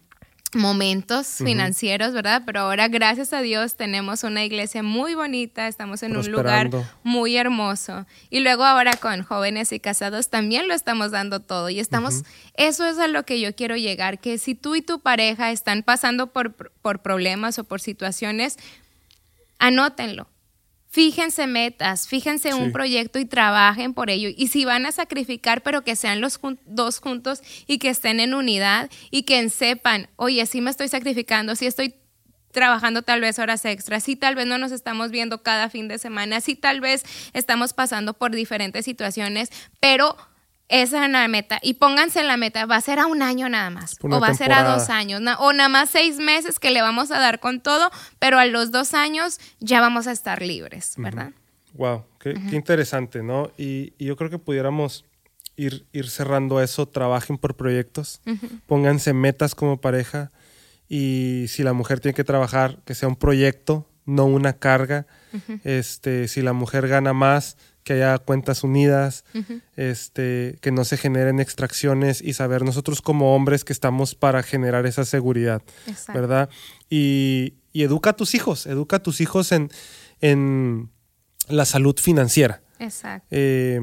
momentos 0.55 1.27
financieros, 1.39 2.13
¿verdad? 2.13 2.43
Pero 2.45 2.61
ahora, 2.61 2.89
gracias 2.89 3.33
a 3.33 3.41
Dios, 3.41 3.77
tenemos 3.77 4.23
una 4.23 4.45
iglesia 4.45 4.83
muy 4.83 5.15
bonita, 5.15 5.67
estamos 5.67 6.03
en 6.03 6.17
un 6.17 6.31
lugar 6.31 6.71
muy 7.03 7.37
hermoso. 7.37 8.07
Y 8.29 8.41
luego 8.41 8.65
ahora 8.65 8.97
con 8.97 9.23
jóvenes 9.23 9.73
y 9.73 9.81
casados 9.81 10.29
también 10.29 10.69
lo 10.69 10.75
estamos 10.75 11.11
dando 11.11 11.41
todo. 11.41 11.71
Y 11.71 11.81
estamos, 11.81 12.23
eso 12.55 12.85
es 12.87 12.99
a 12.99 13.09
lo 13.09 13.25
que 13.25 13.41
yo 13.41 13.55
quiero 13.55 13.77
llegar, 13.77 14.19
que 14.19 14.39
si 14.39 14.55
tú 14.55 14.75
y 14.75 14.83
tu 14.83 15.01
pareja 15.01 15.51
están 15.51 15.83
pasando 15.83 16.29
por, 16.29 16.55
por 16.55 17.01
problemas 17.01 17.59
o 17.59 17.65
por 17.65 17.81
situaciones, 17.81 18.59
anótenlo. 19.67 20.29
Fíjense 20.89 21.47
metas, 21.47 22.07
fíjense 22.07 22.53
Sí. 22.53 22.59
un 22.59 22.71
proyecto 22.71 23.19
y 23.19 23.25
trabajen 23.25 23.95
por 23.95 24.11
ello. 24.11 24.29
Y 24.37 24.49
si 24.49 24.67
van 24.67 24.85
a 24.85 24.93
sacrificar, 24.93 25.63
pero 25.63 25.83
que 25.85 25.97
sean 25.97 26.21
los 26.21 26.39
jun- 26.39 26.59
dos 26.67 26.99
juntos 27.01 27.41
y 27.67 27.79
que 27.79 27.89
estén 27.89 28.21
en 28.21 28.35
unidad 28.35 28.91
y 29.11 29.23
que 29.23 29.49
sepan, 29.49 30.09
oye, 30.17 30.45
sí 30.45 30.61
me 30.61 30.71
estoy 30.71 30.89
sacrificando, 30.89 31.57
sí 31.57 31.65
estoy 31.65 31.95
trabajando 32.51 33.01
tal 33.01 33.23
vez 33.23 33.39
horas 33.39 33.65
extras, 33.65 34.03
sí 34.05 34.17
tal 34.17 34.35
vez 34.35 34.47
no 34.47 34.59
nos 34.59 34.71
estamos 34.73 35.11
viendo 35.11 35.43
cada 35.43 35.71
fin 35.71 35.89
de 35.89 35.99
semana, 35.99 36.43
sí 36.43 36.55
tal 36.57 36.83
vez 36.83 37.05
estamos 37.33 37.73
pasando 37.73 38.13
por 38.13 38.33
diferentes 38.33 38.85
situaciones, 38.85 39.49
pero 39.81 40.19
esa 40.73 41.05
es 41.05 41.11
la 41.11 41.29
meta. 41.29 41.59
Y 41.63 41.75
pónganse 41.75 42.21
en 42.21 42.27
la 42.27 42.37
meta, 42.37 42.67
va 42.67 42.77
a 42.77 42.81
ser 42.81 42.99
a 42.99 43.07
un 43.07 43.23
año 43.23 43.49
nada 43.49 43.71
más, 43.71 43.97
una 44.03 44.17
o 44.17 44.21
va 44.21 44.29
a 44.29 44.35
ser 44.35 44.53
a 44.53 44.63
dos 44.79 44.89
años, 44.91 45.21
na- 45.21 45.39
o 45.39 45.53
nada 45.53 45.69
más 45.69 45.91
seis 45.91 46.17
meses 46.19 46.59
que 46.59 46.71
le 46.71 46.83
vamos 46.83 47.11
a 47.11 47.19
dar 47.21 47.39
con 47.41 47.61
todo, 47.61 47.91
pero 48.19 48.39
a 48.39 48.47
los 48.47 48.71
dos 48.73 48.95
años 48.95 49.39
ya 49.61 49.81
vamos 49.81 50.07
a 50.07 50.13
estar 50.13 50.43
libres, 50.43 50.95
¿verdad? 50.97 51.31
Wow, 51.75 52.05
qué, 52.19 52.35
qué 52.51 52.57
interesante, 52.57 53.23
¿no? 53.23 53.51
Y, 53.57 53.93
y 53.99 54.07
yo 54.07 54.17
creo 54.17 54.29
que 54.31 54.39
pudiéramos 54.39 55.05
ir, 55.57 55.87
ir 55.93 56.09
cerrando 56.11 56.61
eso, 56.61 56.87
trabajen 56.89 57.39
por 57.39 57.55
proyectos, 57.57 58.21
pónganse 58.67 59.13
metas 59.13 59.55
como 59.55 59.81
pareja 59.81 60.31
y 60.89 61.47
si 61.49 61.63
la 61.63 61.73
mujer 61.73 62.01
tiene 62.01 62.15
que 62.15 62.25
trabajar, 62.25 62.79
que 62.85 62.95
sea 62.95 63.09
un 63.09 63.17
proyecto, 63.17 63.89
no 64.05 64.25
una 64.27 64.53
carga. 64.55 65.07
este, 65.65 66.29
si 66.29 66.43
la 66.43 66.53
mujer 66.53 66.89
gana 66.89 67.13
más, 67.13 67.57
que 67.85 67.95
haya 67.95 68.19
cuentas 68.19 68.63
unidas, 68.65 69.25
este, 69.77 70.59
que 70.61 70.71
no 70.73 70.85
se 70.85 70.97
generen 70.97 71.41
extracciones 71.41 72.21
y 72.23 72.33
saber 72.35 72.65
nosotros 72.65 73.03
como 73.03 73.35
hombres 73.35 73.65
que 73.65 73.73
estamos 73.73 74.15
para 74.15 74.43
generar 74.43 74.87
esa 74.87 75.05
seguridad. 75.05 75.63
Exacto. 75.87 76.21
¿verdad? 76.21 76.49
Y, 76.89 77.55
y 77.73 77.83
educa 77.83 78.11
a 78.11 78.13
tus 78.17 78.35
hijos, 78.35 78.67
educa 78.67 78.97
a 78.97 79.03
tus 79.03 79.21
hijos 79.21 79.53
en, 79.53 79.71
en 80.21 80.91
la 81.49 81.65
salud 81.65 81.97
financiera. 81.99 82.63
Exacto. 82.79 83.27
Eh, 83.31 83.81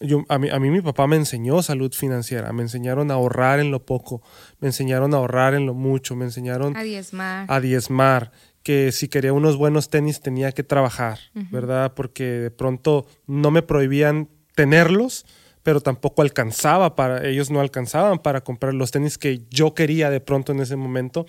yo, 0.00 0.24
a, 0.28 0.38
mí, 0.38 0.50
a 0.50 0.58
mí 0.58 0.70
mi 0.70 0.82
papá 0.82 1.06
me 1.06 1.16
enseñó 1.16 1.62
salud 1.62 1.90
financiera, 1.92 2.52
me 2.52 2.62
enseñaron 2.62 3.10
a 3.10 3.14
ahorrar 3.14 3.60
en 3.60 3.70
lo 3.70 3.86
poco, 3.86 4.22
me 4.60 4.68
enseñaron 4.68 5.14
a 5.14 5.16
ahorrar 5.16 5.54
en 5.54 5.64
lo 5.64 5.72
mucho, 5.72 6.14
me 6.16 6.26
enseñaron 6.26 6.76
A 6.76 6.82
diezmar. 6.82 7.46
a 7.48 7.60
diezmar, 7.60 8.30
que 8.66 8.90
si 8.90 9.06
quería 9.06 9.32
unos 9.32 9.56
buenos 9.56 9.90
tenis 9.90 10.18
tenía 10.18 10.50
que 10.50 10.64
trabajar, 10.64 11.20
¿verdad? 11.52 11.94
Porque 11.94 12.24
de 12.24 12.50
pronto 12.50 13.06
no 13.28 13.52
me 13.52 13.62
prohibían 13.62 14.28
tenerlos, 14.56 15.24
pero 15.62 15.80
tampoco 15.80 16.22
alcanzaba 16.22 16.96
para, 16.96 17.28
ellos 17.28 17.48
no 17.48 17.60
alcanzaban 17.60 18.18
para 18.18 18.40
comprar 18.40 18.74
los 18.74 18.90
tenis 18.90 19.18
que 19.18 19.44
yo 19.50 19.72
quería 19.72 20.10
de 20.10 20.18
pronto 20.18 20.50
en 20.50 20.58
ese 20.58 20.74
momento. 20.74 21.26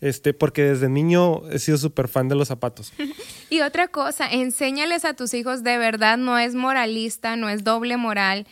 Este, 0.00 0.32
porque 0.32 0.62
desde 0.62 0.88
niño 0.88 1.48
he 1.50 1.58
sido 1.58 1.76
súper 1.76 2.06
fan 2.06 2.28
de 2.28 2.36
los 2.36 2.46
zapatos. 2.46 2.92
y 3.50 3.62
otra 3.62 3.88
cosa, 3.88 4.28
enséñales 4.30 5.04
a 5.04 5.14
tus 5.14 5.34
hijos 5.34 5.64
de 5.64 5.78
verdad, 5.78 6.18
no 6.18 6.38
es 6.38 6.54
moralista, 6.54 7.34
no 7.34 7.48
es 7.48 7.64
doble 7.64 7.96
moral 7.96 8.46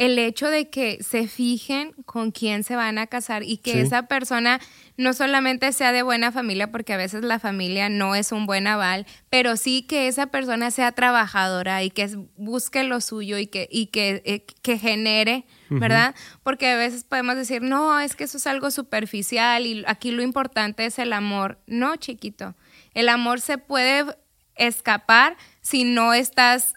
el 0.00 0.18
hecho 0.18 0.48
de 0.48 0.70
que 0.70 1.02
se 1.02 1.28
fijen 1.28 1.92
con 2.06 2.30
quién 2.30 2.64
se 2.64 2.74
van 2.74 2.96
a 2.96 3.06
casar 3.06 3.42
y 3.42 3.58
que 3.58 3.82
esa 3.82 4.04
persona 4.04 4.58
no 4.96 5.12
solamente 5.12 5.70
sea 5.74 5.92
de 5.92 6.00
buena 6.00 6.32
familia, 6.32 6.72
porque 6.72 6.94
a 6.94 6.96
veces 6.96 7.22
la 7.22 7.38
familia 7.38 7.90
no 7.90 8.14
es 8.14 8.32
un 8.32 8.46
buen 8.46 8.66
aval, 8.66 9.04
pero 9.28 9.58
sí 9.58 9.82
que 9.82 10.08
esa 10.08 10.28
persona 10.28 10.70
sea 10.70 10.92
trabajadora 10.92 11.82
y 11.82 11.90
que 11.90 12.08
busque 12.38 12.82
lo 12.82 13.02
suyo 13.02 13.36
y 13.36 13.46
que, 13.46 13.68
y 13.70 13.88
que, 13.88 14.22
eh, 14.24 14.46
que 14.62 14.78
genere, 14.78 15.44
¿verdad? 15.68 16.14
Porque 16.42 16.70
a 16.70 16.76
veces 16.76 17.04
podemos 17.04 17.36
decir, 17.36 17.60
no, 17.60 18.00
es 18.00 18.16
que 18.16 18.24
eso 18.24 18.38
es 18.38 18.46
algo 18.46 18.70
superficial 18.70 19.66
y 19.66 19.84
aquí 19.86 20.12
lo 20.12 20.22
importante 20.22 20.86
es 20.86 20.98
el 20.98 21.12
amor. 21.12 21.58
No, 21.66 21.96
chiquito, 21.96 22.54
el 22.94 23.10
amor 23.10 23.42
se 23.42 23.58
puede 23.58 24.06
escapar 24.54 25.36
si 25.60 25.84
no 25.84 26.14
estás 26.14 26.72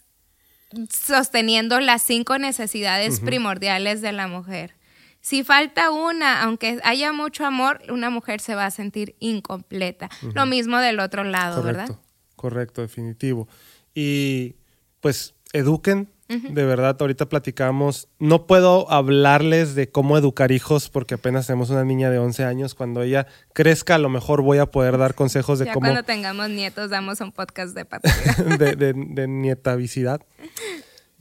sosteniendo 0.89 1.79
las 1.79 2.01
cinco 2.01 2.37
necesidades 2.37 3.19
primordiales 3.19 4.01
de 4.01 4.11
la 4.11 4.27
mujer. 4.27 4.75
Si 5.21 5.43
falta 5.43 5.91
una, 5.91 6.43
aunque 6.43 6.79
haya 6.83 7.13
mucho 7.13 7.45
amor, 7.45 7.81
una 7.89 8.09
mujer 8.09 8.41
se 8.41 8.55
va 8.55 8.65
a 8.65 8.71
sentir 8.71 9.15
incompleta. 9.19 10.09
Lo 10.33 10.45
mismo 10.45 10.79
del 10.79 10.99
otro 10.99 11.23
lado, 11.23 11.63
¿verdad? 11.63 11.97
Correcto, 12.35 12.81
definitivo. 12.81 13.47
Y 13.95 14.55
pues 14.99 15.33
eduquen, 15.53 16.09
de 16.41 16.65
verdad, 16.65 16.97
ahorita 16.99 17.27
platicamos. 17.27 18.07
No 18.19 18.45
puedo 18.45 18.89
hablarles 18.91 19.75
de 19.75 19.89
cómo 19.89 20.17
educar 20.17 20.51
hijos 20.51 20.89
porque 20.89 21.15
apenas 21.15 21.47
tenemos 21.47 21.69
una 21.69 21.83
niña 21.83 22.09
de 22.09 22.19
11 22.19 22.43
años. 22.45 22.75
Cuando 22.75 23.01
ella 23.01 23.27
crezca, 23.53 23.95
a 23.95 23.99
lo 23.99 24.09
mejor 24.09 24.41
voy 24.41 24.57
a 24.57 24.67
poder 24.67 24.97
dar 24.97 25.15
consejos 25.15 25.59
de 25.59 25.65
ya 25.65 25.73
cómo. 25.73 25.85
Cuando 25.85 26.03
tengamos 26.03 26.49
nietos, 26.49 26.89
damos 26.89 27.21
un 27.21 27.31
podcast 27.31 27.75
de 27.75 27.85
de, 28.57 28.75
de, 28.75 28.93
de 28.93 29.27
nietavicidad. 29.27 30.21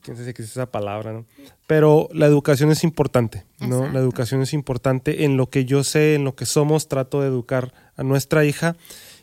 Quién 0.03 0.17
sabe 0.17 0.35
qué 0.35 0.43
es 0.43 0.51
esa 0.51 0.67
palabra, 0.67 1.13
¿no? 1.13 1.27
Pero 1.69 2.09
la 2.13 2.27
educación 2.27 2.71
es 2.73 2.83
importante, 2.83 3.45
¿no? 3.61 3.89
La 3.89 4.01
educación 4.01 4.43
es 4.43 4.53
importante. 4.53 5.25
En 5.25 5.37
lo 5.37 5.49
que 5.49 5.65
yo 5.65 5.85
sé, 5.85 6.17
en 6.17 6.25
lo 6.25 6.35
que 6.35 6.45
somos, 6.45 6.89
trato 6.89 7.21
de 7.21 7.29
educar 7.29 7.73
a 7.97 8.03
nuestra 8.03 8.45
hija 8.45 8.77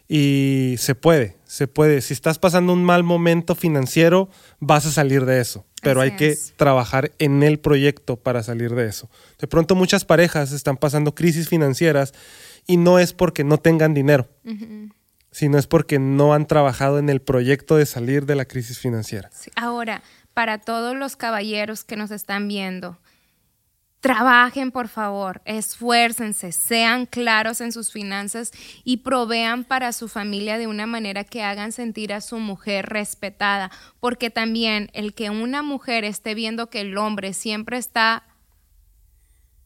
y 0.08 0.76
se 0.78 0.96
puede, 0.96 1.36
se 1.44 1.68
puede. 1.68 2.02
Si 2.02 2.14
estás 2.14 2.40
pasando 2.40 2.74
un 2.74 2.84
mal 2.84 3.04
momento 3.04 3.56
financiero, 3.56 4.30
vas 4.60 4.86
a 4.86 4.92
salir 4.92 5.26
de 5.26 5.42
eso 5.42 5.66
pero 5.82 6.02
hay 6.02 6.12
que 6.12 6.36
trabajar 6.56 7.12
en 7.20 7.44
el 7.44 7.60
proyecto 7.60 8.18
para 8.18 8.44
salir 8.44 8.76
de 8.76 8.88
eso. 8.88 9.10
De 9.40 9.48
pronto 9.48 9.76
muchas 9.76 10.06
parejas 10.06 10.52
están 10.52 10.78
pasando 10.78 11.16
crisis 11.16 11.50
financieras 11.50 12.14
y 12.68 12.78
no 12.78 13.00
es 13.00 13.14
porque 13.14 13.44
no 13.44 13.58
tengan 13.58 13.94
dinero, 13.94 14.28
sino 15.32 15.58
es 15.58 15.68
porque 15.68 16.00
no 16.00 16.34
han 16.34 16.48
trabajado 16.48 17.00
en 17.00 17.10
el 17.10 17.22
proyecto 17.22 17.76
de 17.76 17.86
salir 17.86 18.26
de 18.26 18.36
la 18.36 18.46
crisis 18.46 18.80
financiera. 18.80 19.30
Ahora, 19.56 20.04
para 20.34 20.60
todos 20.60 20.96
los 20.96 21.16
caballeros 21.16 21.84
que 21.84 21.96
nos 21.96 22.12
están 22.12 22.48
viendo, 22.48 22.98
Trabajen, 24.02 24.72
por 24.72 24.88
favor, 24.88 25.42
esfuércense, 25.44 26.54
sean 26.54 27.06
claros 27.06 27.60
en 27.60 27.74
sus 27.74 27.92
finanzas 27.92 28.52
y 28.86 28.98
provean 28.98 29.66
para 29.66 29.92
su 29.92 30.08
familia 30.08 30.58
de 30.58 30.68
una 30.68 30.88
manera 30.88 31.26
que 31.26 31.44
hagan 31.44 31.74
sentir 31.74 32.14
a 32.14 32.22
su 32.22 32.40
mujer 32.40 32.86
respetada, 32.86 33.72
porque 34.00 34.30
también 34.30 34.90
el 34.94 35.14
que 35.14 35.30
una 35.30 35.64
mujer 35.64 36.06
esté 36.06 36.34
viendo 36.34 36.70
que 36.70 36.80
el 36.80 36.98
hombre 36.98 37.34
siempre 37.34 37.78
está, 37.78 38.24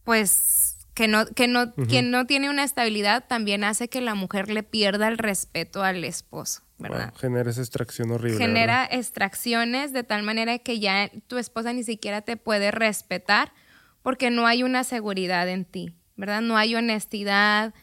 pues, 0.03 0.77
que 0.95 1.07
no, 1.07 1.27
que 1.27 1.47
no, 1.47 1.71
no 1.75 2.25
tiene 2.25 2.49
una 2.49 2.63
estabilidad, 2.63 3.25
también 3.27 3.63
hace 3.63 3.87
que 3.87 4.01
la 4.01 4.15
mujer 4.15 4.49
le 4.49 4.63
pierda 4.63 5.09
el 5.09 5.19
respeto 5.19 5.83
al 5.83 6.03
esposo. 6.03 6.63
¿verdad? 6.79 7.13
genera 7.15 7.51
esa 7.51 7.61
extracción 7.61 8.09
horrible. 8.11 8.39
Genera 8.39 8.87
extracciones 8.89 9.93
de 9.93 10.03
tal 10.03 10.23
manera 10.23 10.57
que 10.57 10.79
ya 10.79 11.11
tu 11.27 11.37
esposa 11.37 11.71
ni 11.71 11.83
siquiera 11.83 12.21
te 12.21 12.35
puede 12.35 12.71
respetar 12.71 13.53
porque 14.03 14.29
no 14.29 14.45
hay 14.45 14.61
una 14.61 14.83
seguridad 14.83 15.49
en 15.49 15.65
ti, 15.65 15.95
¿verdad? 16.15 16.41
No 16.41 16.57
hay 16.57 16.75
honestidad, 16.75 17.73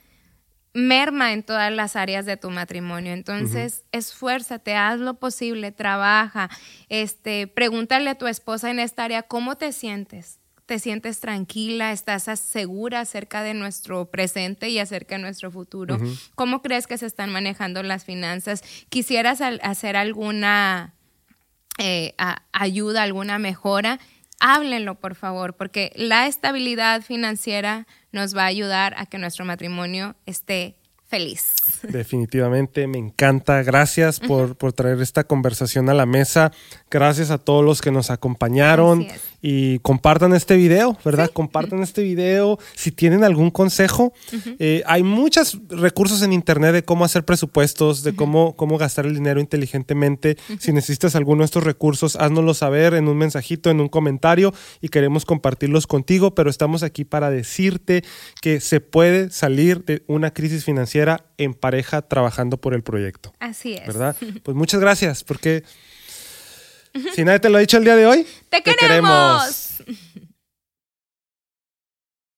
merma 0.73 1.33
en 1.33 1.43
todas 1.43 1.73
las 1.73 1.97
áreas 1.97 2.27
de 2.27 2.37
tu 2.37 2.51
matrimonio. 2.51 3.13
Entonces, 3.13 3.85
esfuérzate, 3.91 4.77
haz 4.77 5.01
lo 5.01 5.15
posible, 5.15 5.73
trabaja, 5.73 6.49
este, 6.89 7.47
pregúntale 7.49 8.11
a 8.11 8.15
tu 8.15 8.27
esposa 8.27 8.71
en 8.71 8.79
esta 8.79 9.05
área 9.05 9.23
cómo 9.23 9.57
te 9.57 9.73
sientes. 9.73 10.39
¿Te 10.67 10.79
sientes 10.79 11.19
tranquila? 11.19 11.91
¿Estás 11.91 12.39
segura 12.39 13.01
acerca 13.01 13.43
de 13.43 13.55
nuestro 13.55 14.09
presente 14.09 14.69
y 14.69 14.79
acerca 14.79 15.17
de 15.17 15.23
nuestro 15.23 15.51
futuro? 15.51 15.99
¿Cómo 16.37 16.63
crees 16.63 16.87
que 16.87 16.97
se 16.97 17.07
están 17.07 17.33
manejando 17.33 17.83
las 17.83 18.05
finanzas? 18.05 18.63
¿Quisieras 18.89 19.41
hacer 19.41 19.97
alguna 19.97 20.95
eh, 21.79 22.15
ayuda, 22.53 23.03
alguna 23.03 23.41
mejora? 23.41 23.99
Háblenlo, 24.41 24.97
por 24.97 25.15
favor, 25.15 25.55
porque 25.55 25.93
la 25.95 26.27
estabilidad 26.27 27.03
financiera 27.03 27.87
nos 28.13 28.37
va 28.37 28.43
a 28.43 28.47
ayudar 28.47 28.95
a 28.97 29.07
que 29.07 29.19
nuestro 29.19 29.45
matrimonio 29.45 30.17
esté 30.27 30.77
feliz. 31.11 31.55
Definitivamente, 31.83 32.87
me 32.87 32.99
encanta. 32.99 33.63
Gracias 33.63 34.21
por, 34.21 34.57
por, 34.57 34.73
traer 34.73 35.01
esta 35.01 35.25
conversación 35.25 35.89
a 35.91 35.95
la 35.95 36.07
mesa. 36.07 36.53
Gracias 36.89 37.31
a 37.31 37.39
todos 37.39 37.65
los 37.65 37.81
que 37.81 37.91
nos 37.91 38.11
acompañaron 38.11 39.07
y 39.43 39.79
compartan 39.81 40.35
este 40.35 40.57
video, 40.57 40.97
¿verdad? 41.05 41.31
Compartan 41.33 41.83
este 41.83 42.03
video. 42.03 42.59
Si 42.75 42.93
tienen 42.93 43.25
algún 43.25 43.51
consejo, 43.51 44.13
eh, 44.59 44.83
hay 44.87 45.03
muchos 45.03 45.59
recursos 45.69 46.23
en 46.23 46.33
internet 46.33 46.73
de 46.73 46.83
cómo 46.83 47.05
hacer 47.05 47.25
presupuestos, 47.25 48.03
de 48.03 48.15
cómo, 48.15 48.57
cómo 48.57 48.79
gastar 48.79 49.07
el 49.07 49.15
dinero 49.15 49.41
inteligentemente. 49.41 50.37
Si 50.59 50.73
necesitas 50.73 51.17
alguno 51.17 51.41
de 51.41 51.47
estos 51.47 51.65
recursos, 51.65 52.17
háznoslo 52.17 52.55
saber 52.55 52.95
en 52.95 53.09
un 53.09 53.17
mensajito, 53.17 53.71
en 53.71 53.81
un 53.81 53.89
comentario 53.89 54.53
y 54.81 54.89
queremos 54.89 55.25
compartirlos 55.25 55.87
contigo, 55.87 56.35
pero 56.35 56.51
estamos 56.51 56.83
aquí 56.83 57.05
para 57.05 57.31
decirte 57.31 58.03
que 58.41 58.61
se 58.61 58.81
puede 58.81 59.31
salir 59.31 59.85
de 59.85 60.03
una 60.07 60.33
crisis 60.33 60.65
financiera 60.65 61.25
en 61.39 61.55
pareja 61.55 62.03
trabajando 62.03 62.59
por 62.59 62.75
el 62.75 62.83
proyecto. 62.83 63.33
Así 63.41 63.75
es. 63.75 63.87
¿Verdad? 63.87 64.17
Pues 64.43 64.57
muchas 64.57 64.81
gracias 64.81 65.25
porque... 65.25 65.65
Si 67.15 67.25
nadie 67.25 67.41
te 67.41 67.49
lo 67.49 67.59
ha 67.59 67.61
dicho 67.61 67.77
el 67.77 67.85
día 67.85 67.97
de 67.97 68.07
hoy, 68.07 68.27
te, 68.49 68.63
queremos. 68.63 69.83